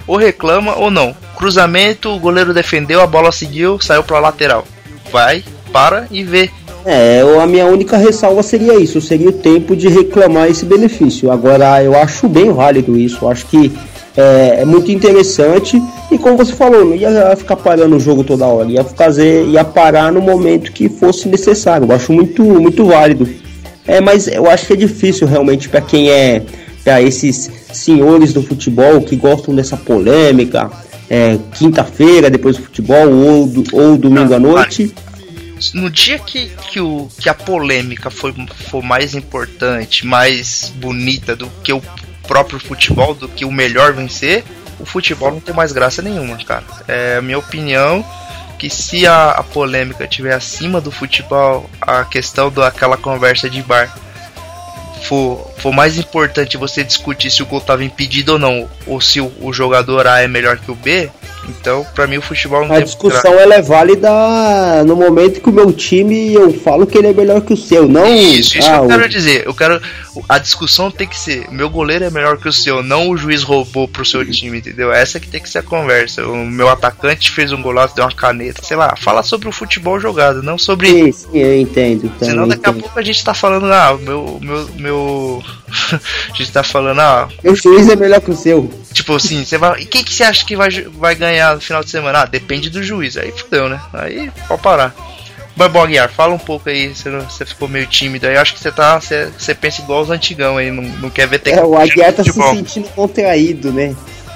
[0.06, 1.16] Ou reclama ou não.
[1.36, 4.66] Cruzamento, o goleiro defendeu, a bola seguiu, saiu pra lateral.
[5.12, 6.50] Vai, para e vê.
[6.86, 11.32] É, a minha única ressalva seria isso, seria o tempo de reclamar esse benefício.
[11.32, 13.72] Agora, eu acho bem válido isso, acho que
[14.16, 18.46] é, é, muito interessante e como você falou, não ia ficar parando o jogo toda
[18.46, 21.88] hora, ia fazer, ia parar no momento que fosse necessário.
[21.88, 23.28] Eu acho muito, muito válido.
[23.88, 26.42] É, mas eu acho que é difícil realmente para quem é
[26.84, 30.70] para esses senhores do futebol que gostam dessa polêmica,
[31.10, 34.94] é, quinta-feira depois do futebol ou, do, ou domingo à noite.
[35.74, 38.34] No dia que, que, o, que a polêmica foi,
[38.70, 41.82] foi mais importante, mais bonita do que o
[42.28, 44.44] próprio futebol do que o melhor vencer,
[44.80, 46.66] o futebol não tem mais graça nenhuma, cara.
[46.88, 48.06] É a minha opinião
[48.58, 53.96] que se a, a polêmica estiver acima do futebol, a questão daquela conversa de bar
[55.04, 59.20] for, for mais importante você discutir se o gol estava impedido ou não, ou se
[59.20, 61.10] o, o jogador A é melhor que o B,
[61.48, 64.10] então, para mim, o futebol não A discussão ela é válida
[64.86, 67.88] no momento que o meu time eu falo que ele é melhor que o seu,
[67.88, 68.06] não.
[68.06, 69.44] Isso, isso ah, que eu quero dizer.
[69.46, 69.82] Eu quero.
[70.28, 73.44] A discussão tem que ser: meu goleiro é melhor que o seu, não o juiz
[73.44, 74.92] roubou pro seu time, entendeu?
[74.92, 76.26] Essa que tem que ser a conversa.
[76.26, 78.96] O meu atacante fez um golaço, deu uma caneta, sei lá.
[78.96, 80.88] Fala sobre o futebol jogado, não sobre.
[80.88, 82.12] Sim, sim, eu entendo.
[82.20, 82.80] Senão daqui entendo.
[82.80, 84.40] a pouco a gente tá falando, ah, meu.
[84.42, 85.44] meu, meu...
[85.92, 87.28] a gente tá falando, ah.
[87.44, 88.72] O juiz é melhor que o seu.
[88.94, 89.82] Tipo assim, você vai.
[89.82, 92.22] E quem que você acha que vai, vai ganhar no final de semana?
[92.22, 93.18] Ah, depende do juiz.
[93.18, 93.80] Aí fudeu, né?
[93.94, 94.96] Aí pode parar.
[95.56, 98.38] Mas bom, Guiar, fala um pouco aí, você, você ficou meio tímido aí.
[98.38, 99.00] Acho que você tá.
[99.00, 102.24] Você, você pensa igual os antigão aí, não, não quer ver É, o Aguiar tá
[102.24, 103.96] se sentindo contraído, né?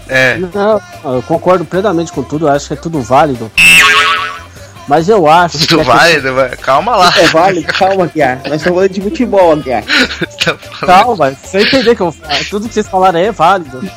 [0.09, 0.37] É.
[0.37, 3.51] Não, eu concordo plenamente com tudo, acho que é tudo válido.
[4.89, 5.67] Mas eu acho.
[5.67, 6.57] Tudo válido, que...
[6.57, 7.13] calma lá.
[7.15, 8.37] é válido, calma, Aguiar.
[8.37, 9.83] Nós estamos falando de futebol, Aguiar.
[10.39, 12.15] Tá calma, você entender que eu,
[12.49, 13.87] tudo que vocês falaram é válido.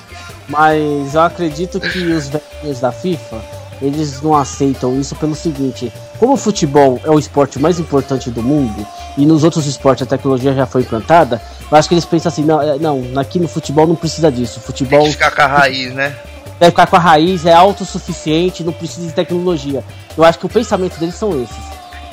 [0.49, 3.41] Mas eu acredito que os velhos da FIFA,
[3.81, 8.43] eles não aceitam isso pelo seguinte: como o futebol é o esporte mais importante do
[8.43, 12.31] mundo e nos outros esportes a tecnologia já foi implantada, eu acho que eles pensam
[12.31, 14.61] assim: não, é, não aqui no futebol não precisa disso.
[14.61, 14.99] Futebol.
[14.99, 16.15] Tem que ficar com a raiz, né?
[16.63, 19.83] Deve ficar com a raiz, é autossuficiente, não precisa de tecnologia.
[20.17, 21.57] Eu acho que o pensamento deles são esses.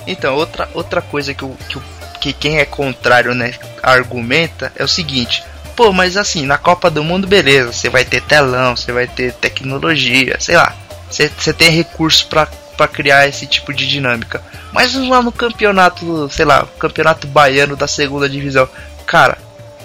[0.07, 1.83] Então, outra, outra coisa que, o, que, o,
[2.19, 5.43] que quem é contrário né, argumenta é o seguinte:
[5.75, 9.33] Pô, mas assim, na Copa do Mundo, beleza, você vai ter telão, você vai ter
[9.33, 10.75] tecnologia, sei lá.
[11.11, 14.41] Você tem recurso para criar esse tipo de dinâmica.
[14.73, 18.67] Mas lá no campeonato, sei lá, campeonato baiano da segunda divisão,
[19.05, 19.37] cara,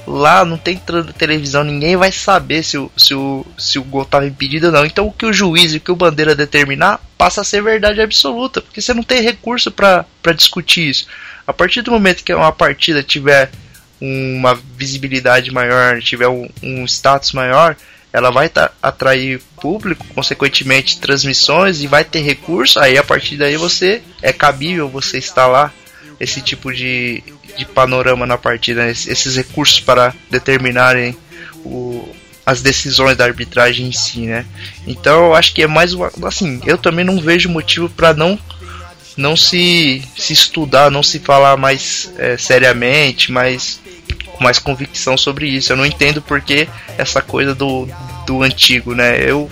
[0.06, 0.80] lá não tem
[1.16, 4.84] televisão, ninguém vai saber se o, se o, se o gol tava impedido ou não.
[4.84, 8.00] Então o que o juiz e o que o bandeira determinar passa a ser verdade
[8.00, 11.06] absoluta, porque você não tem recurso para discutir isso.
[11.46, 13.50] A partir do momento que uma partida tiver
[14.00, 17.76] uma visibilidade maior, tiver um, um status maior,
[18.12, 18.50] ela vai
[18.82, 22.78] atrair público, consequentemente transmissões e vai ter recurso.
[22.78, 25.74] Aí a partir daí você é cabível você instalar
[26.20, 27.22] esse tipo de,
[27.56, 31.16] de panorama na partida, esses recursos para determinarem
[31.64, 32.08] o,
[32.44, 34.44] as decisões da arbitragem em si, né?
[34.86, 38.38] Então eu acho que é mais uma, assim, eu também não vejo motivo para não
[39.16, 43.80] não se, se estudar, não se falar mais é, seriamente, mais
[44.26, 45.72] com mais convicção sobre isso.
[45.72, 47.88] Eu não entendo porque essa coisa do,
[48.26, 49.18] do antigo, né?
[49.18, 49.48] Eu,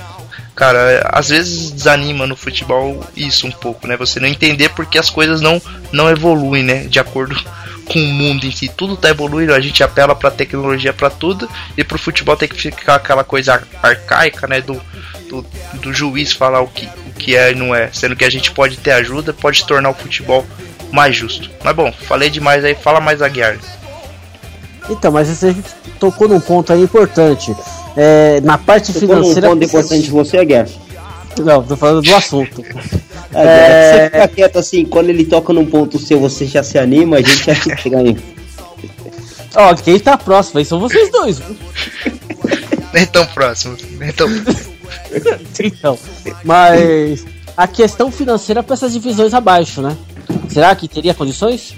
[0.55, 3.97] cara, às vezes desanima no futebol isso um pouco, né?
[3.97, 5.63] Você não entender porque as coisas não,
[5.93, 6.85] não evoluem, né?
[6.85, 7.41] De acordo
[7.87, 8.69] com o mundo em si.
[8.69, 12.61] Tudo tá evoluindo, a gente apela pra tecnologia para tudo e pro futebol tem que
[12.61, 14.61] ficar aquela coisa arcaica, né?
[14.61, 14.81] Do,
[15.29, 17.91] do, do juiz falar o que, o que é e não é.
[17.93, 20.47] Sendo que a gente pode ter ajuda, pode tornar o futebol
[20.93, 21.51] mais justo.
[21.65, 23.59] Mas bom, falei demais aí, fala mais a Guiar.
[24.91, 25.55] Então, mas você
[25.99, 27.55] tocou num ponto aí importante.
[27.97, 29.49] É, na parte tocou financeira.
[29.49, 30.69] Num ponto importante você é guerra.
[31.39, 32.63] Não, tô falando do assunto.
[33.35, 33.93] É, é...
[33.93, 37.23] Você fica quieto assim, quando ele toca num ponto seu, você já se anima, a
[37.23, 38.17] gente já chega aí.
[39.55, 41.41] Ó, quem tá próximo aí são vocês dois?
[42.93, 44.29] Nem tão próximo, nem tão.
[45.63, 45.99] então,
[46.45, 47.25] mas
[47.57, 49.97] a questão financeira para essas divisões abaixo, né?
[50.49, 51.75] Será que teria condições?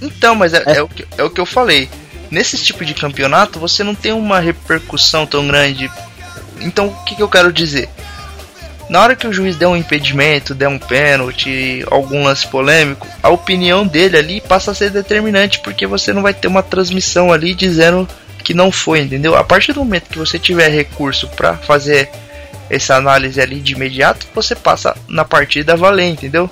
[0.00, 0.76] Então, mas é, é.
[0.78, 1.88] é, o, que, é o que eu falei.
[2.30, 5.90] Nesse tipo de campeonato, você não tem uma repercussão tão grande.
[6.60, 7.88] Então, o que, que eu quero dizer?
[8.90, 13.28] Na hora que o juiz der um impedimento, der um pênalti, algum lance polêmico, a
[13.28, 17.54] opinião dele ali passa a ser determinante, porque você não vai ter uma transmissão ali
[17.54, 18.08] dizendo
[18.42, 19.36] que não foi, entendeu?
[19.36, 22.10] A partir do momento que você tiver recurso para fazer
[22.68, 26.50] essa análise ali de imediato, você passa na partida valer, entendeu?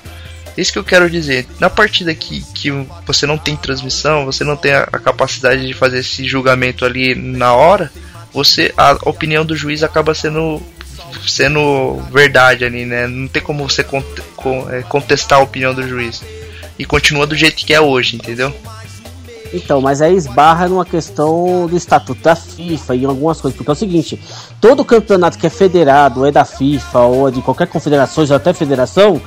[0.56, 1.44] Isso que eu quero dizer.
[1.58, 2.70] Na partida que, que
[3.04, 7.16] você não tem transmissão, você não tem a, a capacidade de fazer esse julgamento ali
[7.16, 7.90] na hora,
[8.32, 10.62] você a opinião do juiz acaba sendo
[11.26, 13.06] sendo verdade ali, né?
[13.06, 16.22] Não tem como você é, contestar a opinião do juiz.
[16.78, 18.54] E continua do jeito que é hoje, entendeu?
[19.52, 23.72] Então, mas aí esbarra numa questão do estatuto da FIFA e algumas coisas, porque é
[23.72, 24.20] o seguinte,
[24.60, 28.36] todo campeonato que é federado, ou é da FIFA, ou é de qualquer confederação, ou
[28.36, 29.20] até federação,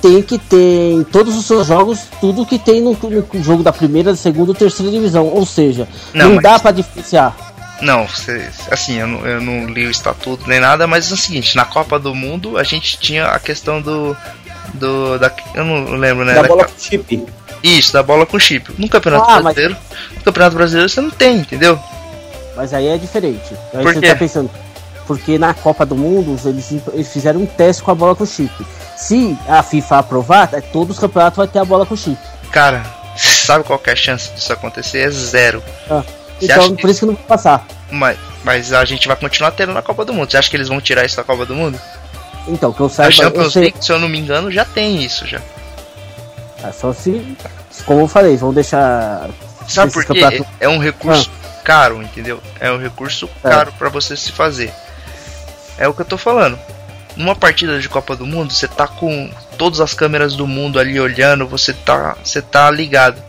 [0.00, 3.72] tem que ter em todos os seus jogos tudo que tem no, no jogo da
[3.72, 5.28] primeira, segunda e terceira divisão.
[5.28, 6.42] Ou seja, não, não mas...
[6.42, 7.51] dá para diferenciar.
[7.82, 8.06] Não,
[8.70, 11.64] assim, eu não, eu não li o estatuto nem nada, mas é o seguinte, na
[11.64, 14.16] Copa do Mundo a gente tinha a questão do.
[14.74, 16.34] do da, eu não lembro, né?
[16.34, 17.26] Da, da bola com chip.
[17.60, 18.72] Isso, da bola com chip.
[18.78, 19.76] No Campeonato ah, Brasileiro.
[19.90, 20.16] Mas...
[20.16, 21.78] No Campeonato Brasileiro você não tem, entendeu?
[22.56, 23.52] Mas aí é diferente.
[23.74, 24.08] Aí Por você quê?
[24.08, 24.50] tá pensando.
[25.06, 28.52] Porque na Copa do Mundo eles, eles fizeram um teste com a bola com chip.
[28.96, 32.18] Se a FIFA aprovar, é, todos os campeonatos vai ter a bola com chip.
[32.52, 32.84] Cara,
[33.16, 35.00] sabe qual é a chance disso acontecer?
[35.00, 35.62] É zero.
[35.90, 36.04] Ah,
[36.40, 37.66] então, por isso que não vai passar.
[37.90, 40.30] Mas, mas a gente vai continuar tendo na Copa do Mundo.
[40.30, 41.78] Você acha que eles vão tirar isso da Copa do Mundo?
[42.48, 43.08] Então, que eu saiba.
[43.08, 43.62] A Champions eu sei...
[43.62, 45.40] League, se eu não me engano, já tem isso já.
[46.62, 47.36] É só se.
[47.84, 49.28] Como eu falei, vão deixar.
[49.68, 50.20] Sabe por quê?
[50.20, 50.46] Campeonato...
[50.58, 51.62] É um recurso ah.
[51.62, 52.40] caro, entendeu?
[52.58, 53.48] É um recurso é.
[53.48, 54.72] caro para você se fazer.
[55.78, 56.58] É o que eu tô falando.
[57.16, 60.98] Numa partida de Copa do Mundo, você tá com todas as câmeras do mundo ali
[60.98, 63.22] olhando, você tá, você tá ligado.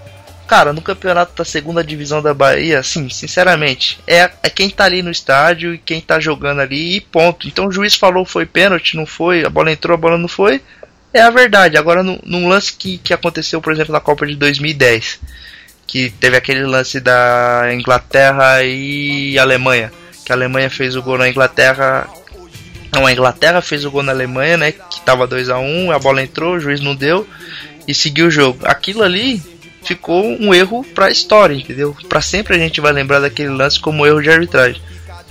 [0.47, 5.01] Cara, no campeonato da segunda divisão da Bahia, assim, sinceramente, é, é quem tá ali
[5.01, 7.47] no estádio e quem tá jogando ali e ponto.
[7.47, 10.61] Então o juiz falou foi pênalti, não foi, a bola entrou, a bola não foi
[11.13, 11.77] é a verdade.
[11.77, 15.19] Agora, no, num lance que, que aconteceu, por exemplo, na Copa de 2010,
[15.85, 19.93] que teve aquele lance da Inglaterra e Alemanha,
[20.25, 22.09] que a Alemanha fez o gol na Inglaterra.
[22.91, 24.71] Não, a Inglaterra fez o gol na Alemanha, né?
[24.71, 27.27] Que tava 2 a 1 um, a bola entrou, o juiz não deu
[27.87, 28.59] e seguiu o jogo.
[28.63, 29.41] Aquilo ali
[29.83, 31.95] ficou um erro para a história, entendeu?
[32.07, 34.81] Para sempre a gente vai lembrar daquele lance como erro de arbitragem.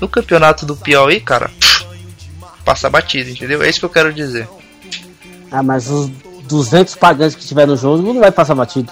[0.01, 1.51] No campeonato do Piauí, cara,
[2.65, 3.62] passa batido, entendeu?
[3.62, 4.49] É isso que eu quero dizer.
[5.51, 6.11] Ah, mas os
[6.49, 8.91] 200 pagantes que tiver no jogo não vai passar batido.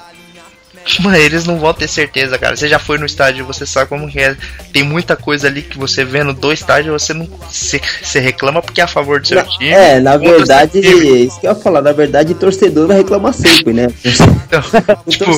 [1.01, 2.57] Mas eles não vão ter certeza, cara.
[2.57, 4.37] Você já foi no estádio, você sabe como que é.
[4.73, 8.63] Tem muita coisa ali que você vê no do estádio, você não você, você reclama
[8.63, 9.71] porque é a favor do seu na, time.
[9.71, 13.89] É, na verdade, isso que eu ia falar, na verdade, torcedor vai reclamar sempre, né?
[14.51, 14.63] Então,
[15.09, 15.31] tipo,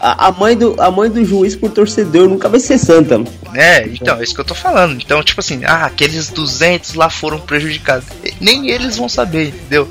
[0.00, 3.20] a, a, mãe do, a mãe do juiz por torcedor nunca vai ser santa.
[3.54, 5.00] É, então, é isso que eu tô falando.
[5.02, 8.06] Então, tipo assim, ah, aqueles 200 lá foram prejudicados.
[8.40, 9.88] Nem eles vão saber, entendeu?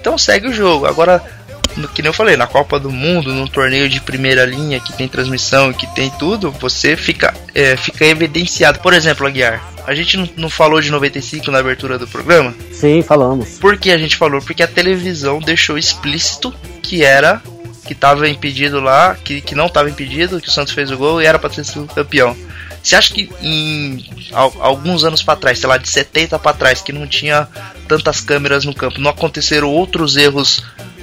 [0.00, 0.86] Então segue o jogo.
[0.86, 1.22] Agora,
[1.76, 4.92] no, que nem eu falei, na Copa do Mundo, num torneio de primeira linha que
[4.92, 8.80] tem transmissão, que tem tudo, você fica, é, fica evidenciado.
[8.80, 12.54] Por exemplo, Aguiar, a gente não, não, falou de 95 na abertura do programa?
[12.72, 13.58] Sim, falamos.
[13.58, 14.40] Por que a gente falou?
[14.40, 17.42] Porque a televisão deixou explícito que era
[17.86, 21.22] que estava impedido lá, que, que não estava impedido, que o Santos fez o gol
[21.22, 22.36] e era para ter sido campeão.
[22.82, 26.92] Você acha que em alguns anos para trás, sei lá, de 70 para trás, que
[26.92, 27.48] não tinha
[27.88, 30.62] tantas câmeras no campo, não aconteceram outros erros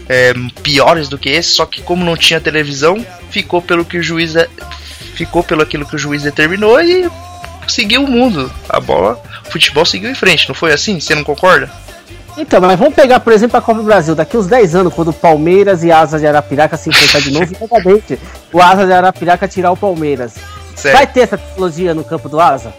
[0.09, 4.03] é, piores do que esse, só que como não tinha televisão, ficou pelo que o
[4.03, 4.47] juiz é,
[5.15, 7.09] ficou pelo aquilo que o juiz determinou e
[7.67, 8.51] seguiu o mundo.
[8.69, 10.99] A bola, o futebol seguiu em frente, não foi assim?
[10.99, 11.69] Você não concorda?
[12.37, 14.15] Então, mas vamos pegar, por exemplo, a Copa do Brasil.
[14.15, 17.45] Daqui uns 10 anos, quando o Palmeiras e Asa de Arapiraca se enfrentar de novo,
[17.53, 18.19] exatamente,
[18.51, 20.33] o Asa de Arapiraca tirar o Palmeiras.
[20.91, 22.73] Vai ter essa tecnologia no campo do Asa?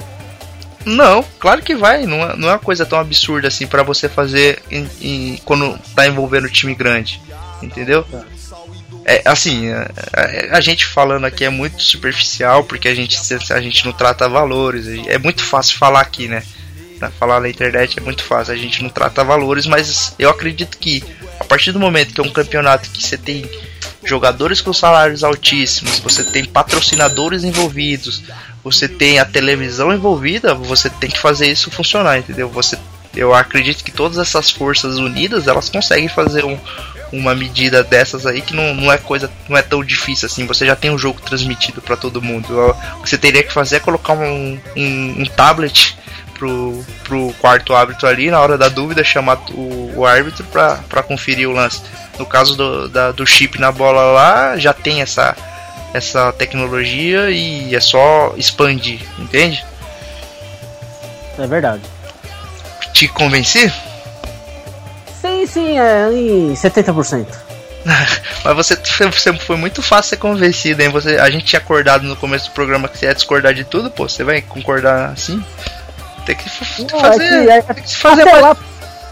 [0.85, 2.05] Não, claro que vai.
[2.07, 5.79] Não é, não é uma coisa tão absurda assim para você fazer em, em, quando
[5.94, 7.20] tá envolvendo time grande.
[7.62, 8.07] Entendeu?
[9.05, 13.18] É, assim, a, é, a, a, gente falando aqui é muito superficial porque a gente,
[13.51, 14.87] a gente não trata valores.
[15.07, 16.42] É muito fácil falar aqui, né?
[17.18, 21.05] Falar na internet é muito fácil, a gente não trata valores, mas eu acredito que
[21.39, 23.45] a partir do momento que é um campeonato que você tem
[24.03, 28.22] jogadores com salários altíssimos, você tem patrocinadores envolvidos,
[28.64, 32.48] você tem a televisão envolvida, você tem que fazer isso funcionar, entendeu?
[32.48, 32.78] Você,
[33.14, 36.58] eu acredito que todas essas forças unidas elas conseguem fazer um,
[37.12, 40.46] uma medida dessas aí que não, não é coisa, não é tão difícil assim.
[40.46, 42.58] Você já tem o um jogo transmitido para todo mundo.
[42.98, 45.96] O que você teria que fazer é colocar um, um, um tablet
[46.34, 51.48] pro, pro quarto árbitro ali, na hora da dúvida, chamar o, o árbitro para conferir
[51.48, 51.82] o lance.
[52.18, 55.36] No caso do, da, do chip na bola lá, já tem essa,
[55.95, 59.64] essa tecnologia e é só expandir, entende?
[61.38, 61.82] É verdade.
[62.92, 63.72] Te convenci?
[65.20, 67.26] Sim, sim, é em 70%.
[68.45, 70.88] Mas você, você foi muito fácil ser convencido, hein?
[70.90, 73.90] Você, a gente tinha acordado no começo do programa que você ia discordar de tudo,
[73.90, 74.09] pô.
[74.09, 75.42] Você vai concordar assim?
[76.26, 77.24] Tem que, fazer.
[77.24, 78.40] É que, é, tem que fazer mais...
[78.40, 78.57] lá,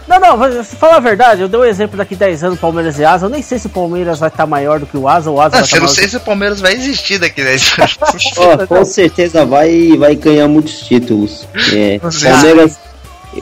[0.07, 3.05] Não, não, se falar a verdade, eu dei um exemplo daqui 10 anos, Palmeiras e
[3.05, 3.25] Asa.
[3.25, 5.41] Eu nem sei se o Palmeiras vai estar maior do que o Asa, ou o
[5.41, 7.97] Asa Ah, vai eu não estar sei se o Palmeiras vai existir daqui 10 anos.
[8.37, 11.47] Ó, com certeza vai, vai ganhar muitos títulos.
[11.73, 12.11] É, Não.
[12.11, 12.79] Palmeiras,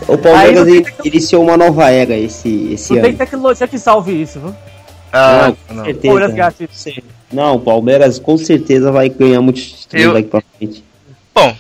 [0.07, 3.18] o Palmeiras não tem que- iniciou uma nova era esse, esse Não tem ano.
[3.18, 4.55] tecnologia que salve isso, viu?
[5.12, 5.93] Ah, Não, não.
[5.95, 6.91] Palmeiras certeza.
[6.91, 7.14] título.
[7.34, 10.84] Não, o Palmeiras com certeza vai ganhar muitos títulos Eu- daqui pra frente.
[11.34, 11.55] Bom,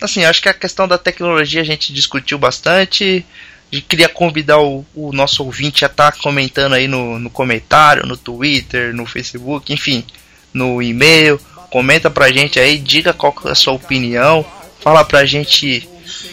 [0.00, 3.24] assim, acho que a questão da tecnologia a gente discutiu bastante.
[3.70, 8.16] Gente queria convidar o, o nosso ouvinte a estar comentando aí no, no comentário, no
[8.16, 10.04] Twitter, no Facebook, enfim,
[10.52, 11.38] no e-mail.
[11.70, 14.44] Comenta pra gente aí, diga qual é a sua opinião.
[14.80, 15.86] Fala pra gente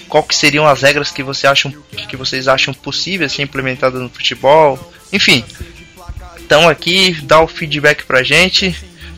[0.07, 1.73] qual que seriam as regras que, você acham,
[2.09, 4.93] que vocês acham possíveis ser implementadas no futebol.
[5.11, 5.43] Enfim,
[6.37, 8.75] então aqui, dá o feedback pra gente.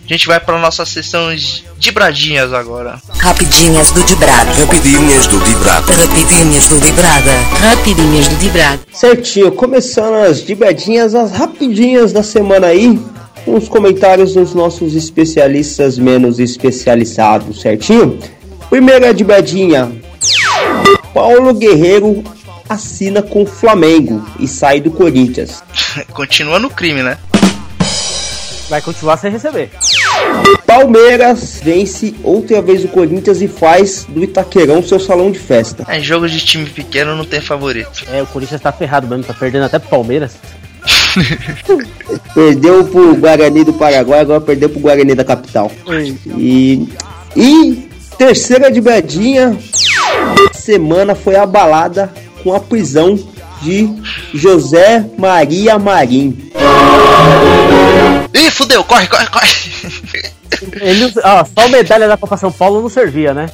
[0.10, 2.98] A gente vai para nossa sessão de bradinhas agora.
[3.20, 4.54] Rapidinhas do Dibrada.
[4.54, 5.94] Rapidinhas do Dibrada.
[5.94, 7.32] Rapidinhas do Dibrada.
[7.60, 8.80] Rapidinhas do Dibrada.
[8.94, 12.98] Certinho, começando as dibadinhas, as rapidinhas da semana aí,
[13.44, 18.18] com os comentários dos nossos especialistas menos especializados, certinho?
[18.70, 19.92] Primeira dibadinha,
[21.14, 22.24] Paulo Guerreiro
[22.70, 25.62] assina com o Flamengo e sai do Corinthians.
[26.16, 27.18] Continua no crime, né?
[28.70, 29.72] Vai continuar sem receber.
[30.66, 35.86] Palmeiras vence outra vez o Corinthians e faz do Itaquerão seu salão de festa.
[35.88, 38.06] É, em jogo de time pequeno não tem favorito.
[38.12, 40.36] É, o Corinthians tá ferrado mesmo, tá perdendo até pro Palmeiras.
[42.34, 45.72] Perdeu pro Guarani do Paraguai, agora perdeu pro Guarani da capital.
[46.38, 46.88] E,
[47.36, 49.58] e terceira de Bradinha,
[50.54, 52.12] semana foi abalada
[52.44, 53.18] com a prisão
[53.62, 53.90] de
[54.34, 56.52] José Maria Marim.
[58.38, 59.48] Ih, fudeu, corre, corre, corre.
[60.82, 63.48] Ele, ó, só a medalha da Copa São Paulo não servia, né?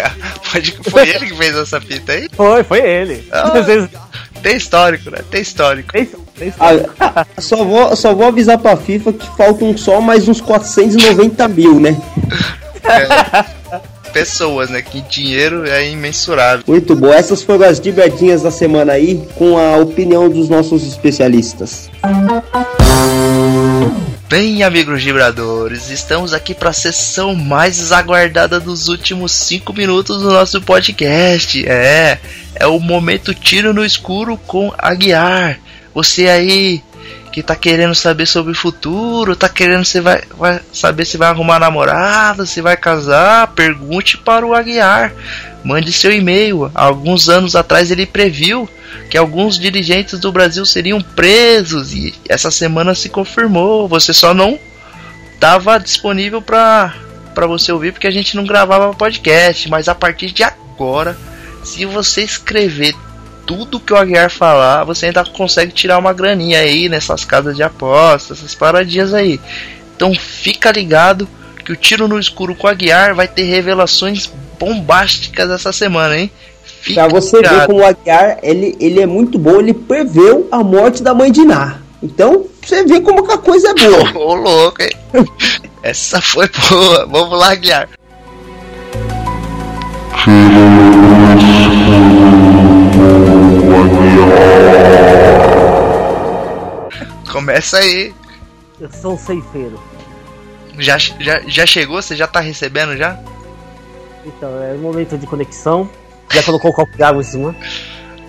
[0.52, 2.28] Pode- Foi ele que fez essa fita aí?
[2.32, 3.26] Foi, foi ele.
[3.32, 3.52] Ah.
[4.42, 5.18] Tem histórico, né?
[5.30, 5.92] Tem histórico.
[5.92, 6.06] tem-
[6.38, 11.48] tem- Ah, só, vou, só vou avisar pra FIFA que faltam só mais uns 490
[11.48, 11.96] mil, né?
[14.12, 14.82] Pessoas, né?
[14.82, 16.64] Que dinheiro é imensurável.
[16.66, 17.12] Muito bom.
[17.12, 21.88] Essas foram as dibradinhas da semana aí, com a opinião dos nossos especialistas.
[24.30, 30.30] Bem, amigos vibradores, estamos aqui para a sessão mais aguardada dos últimos 5 minutos do
[30.30, 31.66] nosso podcast.
[31.66, 32.16] É,
[32.54, 35.58] é o momento tiro no escuro com Aguiar.
[35.92, 36.80] Você aí
[37.32, 41.28] que tá querendo saber sobre o futuro, tá querendo se vai, vai saber se vai
[41.28, 45.12] arrumar namorada, se vai casar, pergunte para o Aguiar.
[45.64, 46.70] Mande seu e-mail.
[46.72, 48.68] Alguns anos atrás ele previu
[49.08, 53.88] que alguns dirigentes do Brasil seriam presos e essa semana se confirmou.
[53.88, 54.58] Você só não
[55.34, 56.94] estava disponível para
[57.34, 61.16] para você ouvir porque a gente não gravava podcast, mas a partir de agora,
[61.62, 62.94] se você escrever
[63.46, 67.62] tudo que o Aguiar falar, você ainda consegue tirar uma graninha aí nessas casas de
[67.62, 69.40] apostas, essas paradinhas aí.
[69.96, 71.28] Então fica ligado
[71.64, 76.30] que o tiro no escuro com o Aguiar vai ter revelações bombásticas essa semana, hein?
[76.80, 80.62] Fica Pra você ver como o Aguiar, ele, ele é muito bom, ele preveu a
[80.64, 81.78] morte da mãe de Ná.
[82.02, 84.12] Então, você vê como que a coisa é boa.
[84.16, 84.90] Ô, louco, hein?
[85.82, 87.06] Essa foi boa.
[87.06, 87.88] Vamos lá, Guiar.
[97.30, 98.14] Começa aí.
[98.80, 99.78] Eu sou um ceifeiro.
[100.78, 102.00] Já, já, já chegou?
[102.00, 103.18] Você já tá recebendo já?
[104.24, 105.88] Então, é o momento de conexão.
[106.32, 107.54] Já colocou o copo de água em cima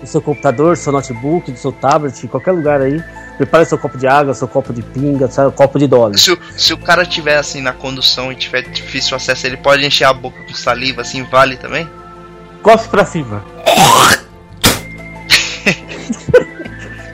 [0.00, 3.02] do seu computador, do seu notebook, do seu tablet, em qualquer lugar aí.
[3.36, 6.16] Prepare seu copo de água, seu copo de pinga, seu copo de dólar.
[6.18, 9.84] Se, o- se o cara tiver assim na condução e tiver difícil acesso, ele pode
[9.86, 11.88] encher a boca com saliva, assim, vale também?
[12.62, 13.44] Cospe pra cima.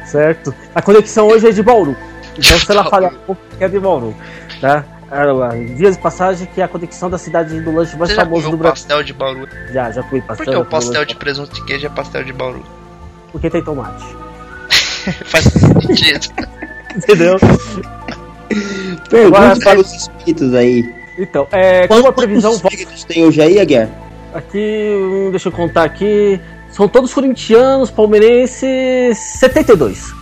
[0.06, 0.54] certo?
[0.74, 1.96] A conexão hoje é de Bauru.
[2.36, 4.14] Então, se ela falhar um pouco, é de Bauru.
[4.60, 4.84] Tá?
[5.76, 8.50] Dias de passagem que é a conexão da cidade do lanche mais Você já famoso
[8.50, 8.74] do Brasil.
[8.74, 9.48] pastel de Bauru?
[9.72, 10.52] Já, já comi Por pastel.
[10.52, 12.62] que o pastel de presunto e queijo é pastel de Bauru?
[13.32, 14.04] Porque tem tomate.
[15.24, 16.28] Faz sentido.
[16.94, 17.38] Entendeu?
[19.08, 20.94] Pergunte Agora, para os espíritos aí.
[21.18, 23.88] Então, é, como a Quantos previsão volta espíritos tem hoje aí, Aguiar?
[24.34, 26.38] aqui, hum, deixa eu contar aqui.
[26.70, 30.12] São todos corintianos, palmeirenses, 72.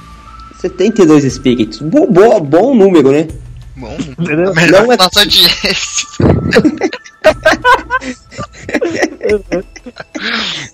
[0.60, 1.80] 72 espíritos.
[1.80, 3.26] Bom, bom, bom número, né?
[3.76, 4.54] Bom, Entendeu?
[4.54, 6.06] melhor Não é- nossa audiência.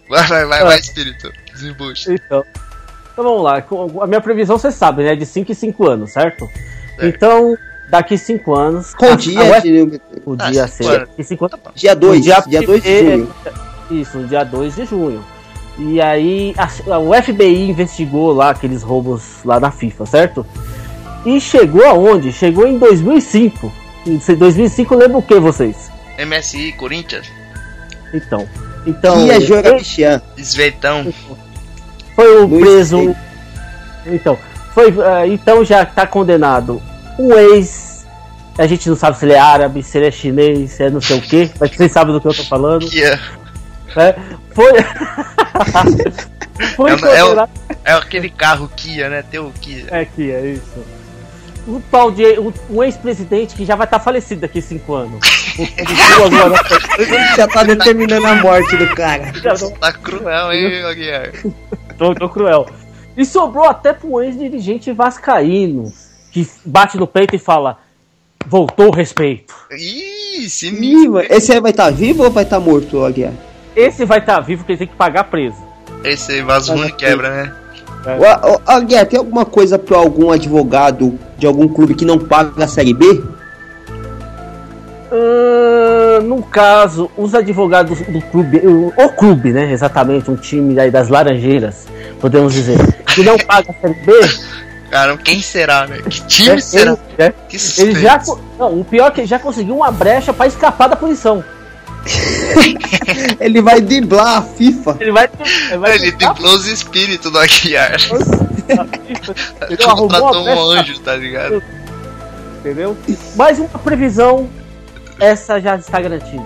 [0.08, 1.30] Vai, vai, vai, vai, espírito.
[1.52, 2.12] Desembucha.
[2.14, 2.44] Então,
[3.12, 3.64] então vamos lá.
[4.02, 5.14] A minha previsão, você sabe, né?
[5.16, 6.46] De 5 em 5 anos, certo?
[6.96, 7.04] Certo.
[7.06, 7.56] Então,
[7.90, 8.94] daqui 5 anos.
[8.94, 9.40] Qual a- dia?
[9.40, 10.84] a UEFA de- podia Ah, ser.
[10.84, 11.08] cinco anos.
[11.08, 11.60] Daqui cinco anos.
[11.74, 13.34] Dia 2, No dia dia 2 de junho.
[13.90, 15.24] Isso, no dia 2 de junho.
[15.78, 20.46] E aí a- o FBI investigou lá aqueles roubos lá na FIFA, certo?
[21.24, 22.32] E chegou aonde?
[22.32, 23.72] Chegou em 2005.
[24.06, 25.90] Em 2005 lembra o que vocês?
[26.18, 27.30] MSI, Corinthians,
[28.12, 28.46] Então,
[28.86, 30.20] então Ia jogar ele Bichian.
[30.36, 31.12] Sveitão.
[32.14, 33.16] foi o preso.
[34.06, 34.38] Então,
[34.74, 36.82] foi ah, então já tá condenado
[37.18, 38.06] um ex.
[38.58, 41.00] A gente não sabe se ele é árabe, se ele é chinês, se é não
[41.00, 42.86] sei o que, mas vocês sabem do que eu tô falando.
[42.90, 43.18] Que é?
[44.54, 44.72] Foi.
[46.76, 47.48] foi É é
[47.84, 49.22] é aquele carro Kia, né?
[49.22, 49.86] Tem o Kia.
[49.90, 51.01] É é isso.
[51.66, 52.38] Um tal de.
[52.38, 55.20] Um, um ex-presidente que já vai estar falecido daqui a cinco anos.
[57.36, 59.32] Já tá determinando a morte do cara.
[59.80, 61.32] Tá cruel, hein, Aguiar?
[61.98, 62.66] tô, tô cruel.
[63.16, 65.92] E sobrou até pro ex-dirigente Vascaíno,
[66.30, 67.78] que bate no peito e fala:
[68.46, 69.54] voltou o respeito.
[69.70, 71.12] Ih, Ih, sinistro.
[71.12, 73.32] mano, esse aí vai estar vivo ou vai estar morto, Aguiar?
[73.76, 75.56] Esse vai estar vivo porque ele tem que pagar preso.
[76.04, 77.54] Esse aí vaso ruim quebra, né?
[78.04, 82.64] Ô, ô, Aguiar, tem alguma coisa pra algum advogado de algum clube que não paga
[82.64, 83.22] a Série B?
[85.10, 89.72] Ah, no caso, os advogados do clube, o, o clube, né?
[89.72, 91.86] Exatamente, um time aí das Laranjeiras,
[92.20, 94.12] podemos dizer, que não paga a Série B,
[94.90, 96.02] Cara, quem será, né?
[96.02, 96.90] Que time né, será?
[96.90, 98.22] ele, né, Que ele já.
[98.58, 101.42] Não, o pior é que ele já conseguiu uma brecha pra escapar da punição.
[103.40, 104.96] Ele vai driblar a FIFA.
[105.00, 105.28] Ele vai.
[105.70, 107.96] Ele vai Ele driblou os espíritos do Aguiar.
[109.68, 111.62] Ele Contratou um anjo, tá ligado?
[112.60, 112.96] entendeu?
[113.36, 114.48] Mais uma previsão,
[115.18, 116.44] essa já está garantida.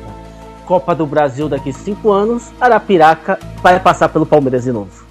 [0.65, 5.07] Copa do Brasil daqui cinco anos, Arapiraca vai passar pelo Palmeiras de novo.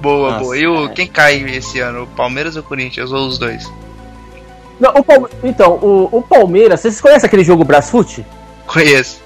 [0.00, 0.56] Boa, Nossa, boa.
[0.58, 0.88] E o, cara.
[0.90, 2.04] quem cai esse ano?
[2.04, 3.10] O Palmeiras ou o Corinthians?
[3.12, 3.70] Ou os dois?
[4.78, 8.24] Não, o Palme- Então, o, o Palmeiras, vocês conhecem aquele jogo Brasfoot?
[8.66, 9.20] Conheço.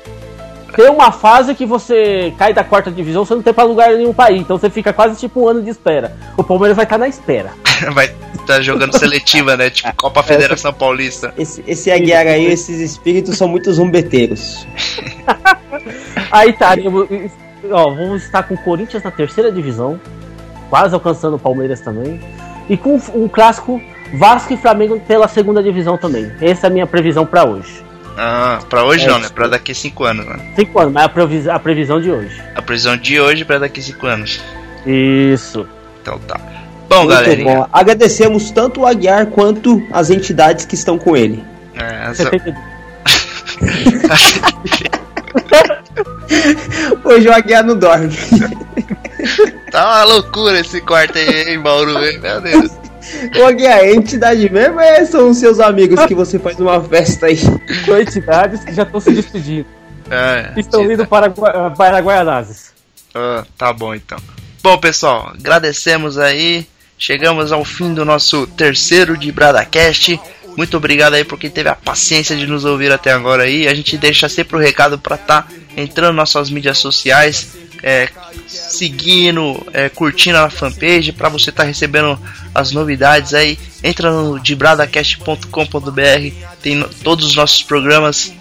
[0.77, 4.13] Tem uma fase que você cai da quarta divisão, você não tem pra lugar nenhum
[4.13, 6.17] pra ir, então você fica quase tipo um ano de espera.
[6.37, 7.53] O Palmeiras vai estar na espera.
[7.95, 8.15] Vai
[8.47, 9.71] tá jogando seletiva, né?
[9.71, 11.33] Tipo Copa Federação Paulista.
[11.39, 14.67] Esse, esse Aguiar aí, esses espíritos são muito zombeteiros.
[16.31, 16.75] Aí tá,
[17.71, 20.01] ó, vamos estar com o Corinthians na terceira divisão,
[20.69, 22.21] quase alcançando o Palmeiras também.
[22.69, 23.81] E com um clássico
[24.13, 26.31] Vasco e Flamengo pela segunda divisão também.
[26.41, 27.85] Essa é a minha previsão pra hoje.
[28.23, 29.29] Ah, pra hoje É, não, né?
[29.35, 30.37] Pra daqui a cinco anos, né?
[30.55, 32.39] Cinco anos, mas a, previs- a previsão de hoje.
[32.55, 34.41] A previsão de hoje pra daqui a cinco anos.
[34.85, 35.67] Isso.
[36.03, 36.39] Então tá.
[36.87, 37.07] Bom,
[37.45, 37.67] bom.
[37.73, 41.43] Agradecemos tanto o Aguiar quanto as entidades que estão com ele.
[41.75, 42.71] É, essa- 72.
[47.05, 48.17] Hoje o Aguiar não dorme.
[49.71, 52.19] tá uma loucura esse quarto aí em Bauru, hein?
[52.21, 52.71] Meu Deus.
[53.41, 57.27] O Aguiar, é entidade mesmo ou são os seus amigos que você faz uma festa
[57.27, 57.37] aí?
[57.37, 59.67] São entidades que já estão se despedindo.
[60.11, 62.73] É, Estão indo para, Gua- para Guaianazes.
[63.15, 64.19] Ah, tá bom então.
[64.63, 66.67] Bom, pessoal, agradecemos aí.
[66.99, 70.21] Chegamos ao fim do nosso terceiro de Bradacast.
[70.57, 73.67] Muito obrigado aí por quem teve a paciência de nos ouvir até agora aí.
[73.69, 78.09] A gente deixa sempre o recado para estar entrando nas nossas mídias sociais, é,
[78.47, 82.19] seguindo, é, curtindo a fanpage para você estar recebendo
[82.55, 83.59] as novidades aí.
[83.83, 88.33] Entra no dibradacast.com.br, tem todos os nossos programas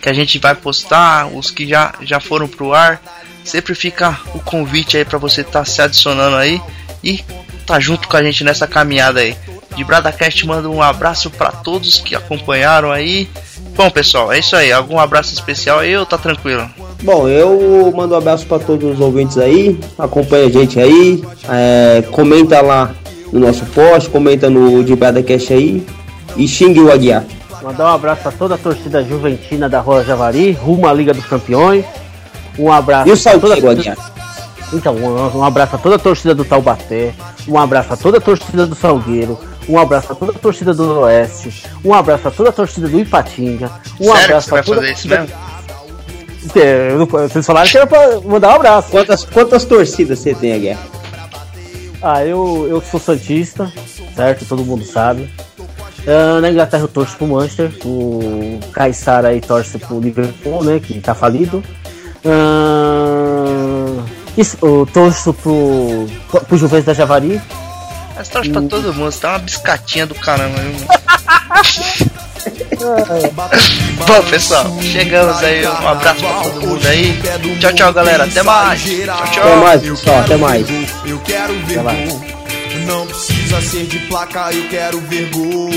[0.00, 3.00] que a gente vai postar, os que já, já foram pro ar.
[3.44, 6.60] Sempre fica o convite aí para você estar se adicionando aí
[7.02, 7.24] e
[7.66, 9.36] tá junto com a gente nessa caminhada aí.
[9.76, 13.28] De Bradacast manda um abraço para todos que acompanharam aí.
[13.78, 14.72] Bom, pessoal, é isso aí.
[14.72, 16.68] Algum abraço especial aí ou tá tranquilo?
[17.00, 19.78] Bom, eu mando um abraço para todos os ouvintes aí.
[19.96, 21.22] Acompanha a gente aí.
[21.48, 22.90] é, comenta lá
[23.32, 25.86] no nosso post, comenta no de Bradacast aí.
[26.36, 27.24] E xingue o Aguiar.
[27.62, 31.26] Mandar um abraço para toda a torcida juventina da Rua Javari, rumo à Liga dos
[31.26, 31.84] Campeões.
[32.58, 34.12] Um abraço E o pra toda a Salgueiro, Aguiar?
[34.72, 34.96] Então,
[35.36, 37.14] um abraço a toda a torcida do Taubaté,
[37.46, 39.38] um abraço a toda a torcida do Salgueiro,
[39.68, 42.98] um abraço a toda a torcida do Oeste, um abraço a toda a torcida do
[42.98, 45.28] Ipatinga, um Sério que abraço você vai a toda fazer isso mesmo?
[46.56, 48.90] É, eu não- Vocês falaram que era pra mandar um abraço.
[48.90, 50.78] Quantas, quantas torcidas você tem, Aguiar?
[52.00, 53.70] Ah, eu, eu sou Santista,
[54.16, 54.46] certo?
[54.46, 55.28] Todo mundo sabe.
[56.06, 60.80] Ah, na Inglaterra eu torço pro Manchester, o Caissara aí torce pro Liverpool, né?
[60.80, 61.62] Que tá falido.
[62.24, 64.02] Ah,
[64.36, 66.06] isso, eu torço pro,
[66.46, 67.40] pro Juventus da Javari.
[68.18, 70.58] Mas torce pra todo mundo, você tá uma biscatinha do caramba.
[70.58, 72.08] viu?
[74.06, 75.66] Bom, pessoal, chegamos aí.
[75.66, 77.16] Um abraço pra todo mundo aí.
[77.60, 78.24] Tchau, tchau, galera.
[78.24, 78.82] Até mais.
[78.82, 79.44] Tchau, tchau.
[79.44, 80.20] Até mais, pessoal.
[80.20, 80.66] Até mais.
[81.04, 81.80] Eu quero ver
[82.88, 85.70] Não precisa ser de placa, eu quero ver gol.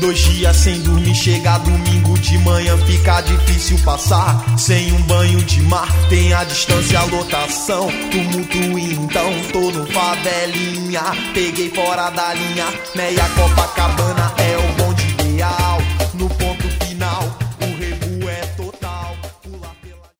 [0.00, 4.58] Dois dias sem dormir, chega domingo de manhã, fica difícil passar.
[4.58, 7.88] Sem um banho de mar, tem a distância, a lotação.
[8.10, 11.02] Tumulto então, tô no favelinha.
[11.32, 14.67] Peguei fora da linha, meia Copacabana é o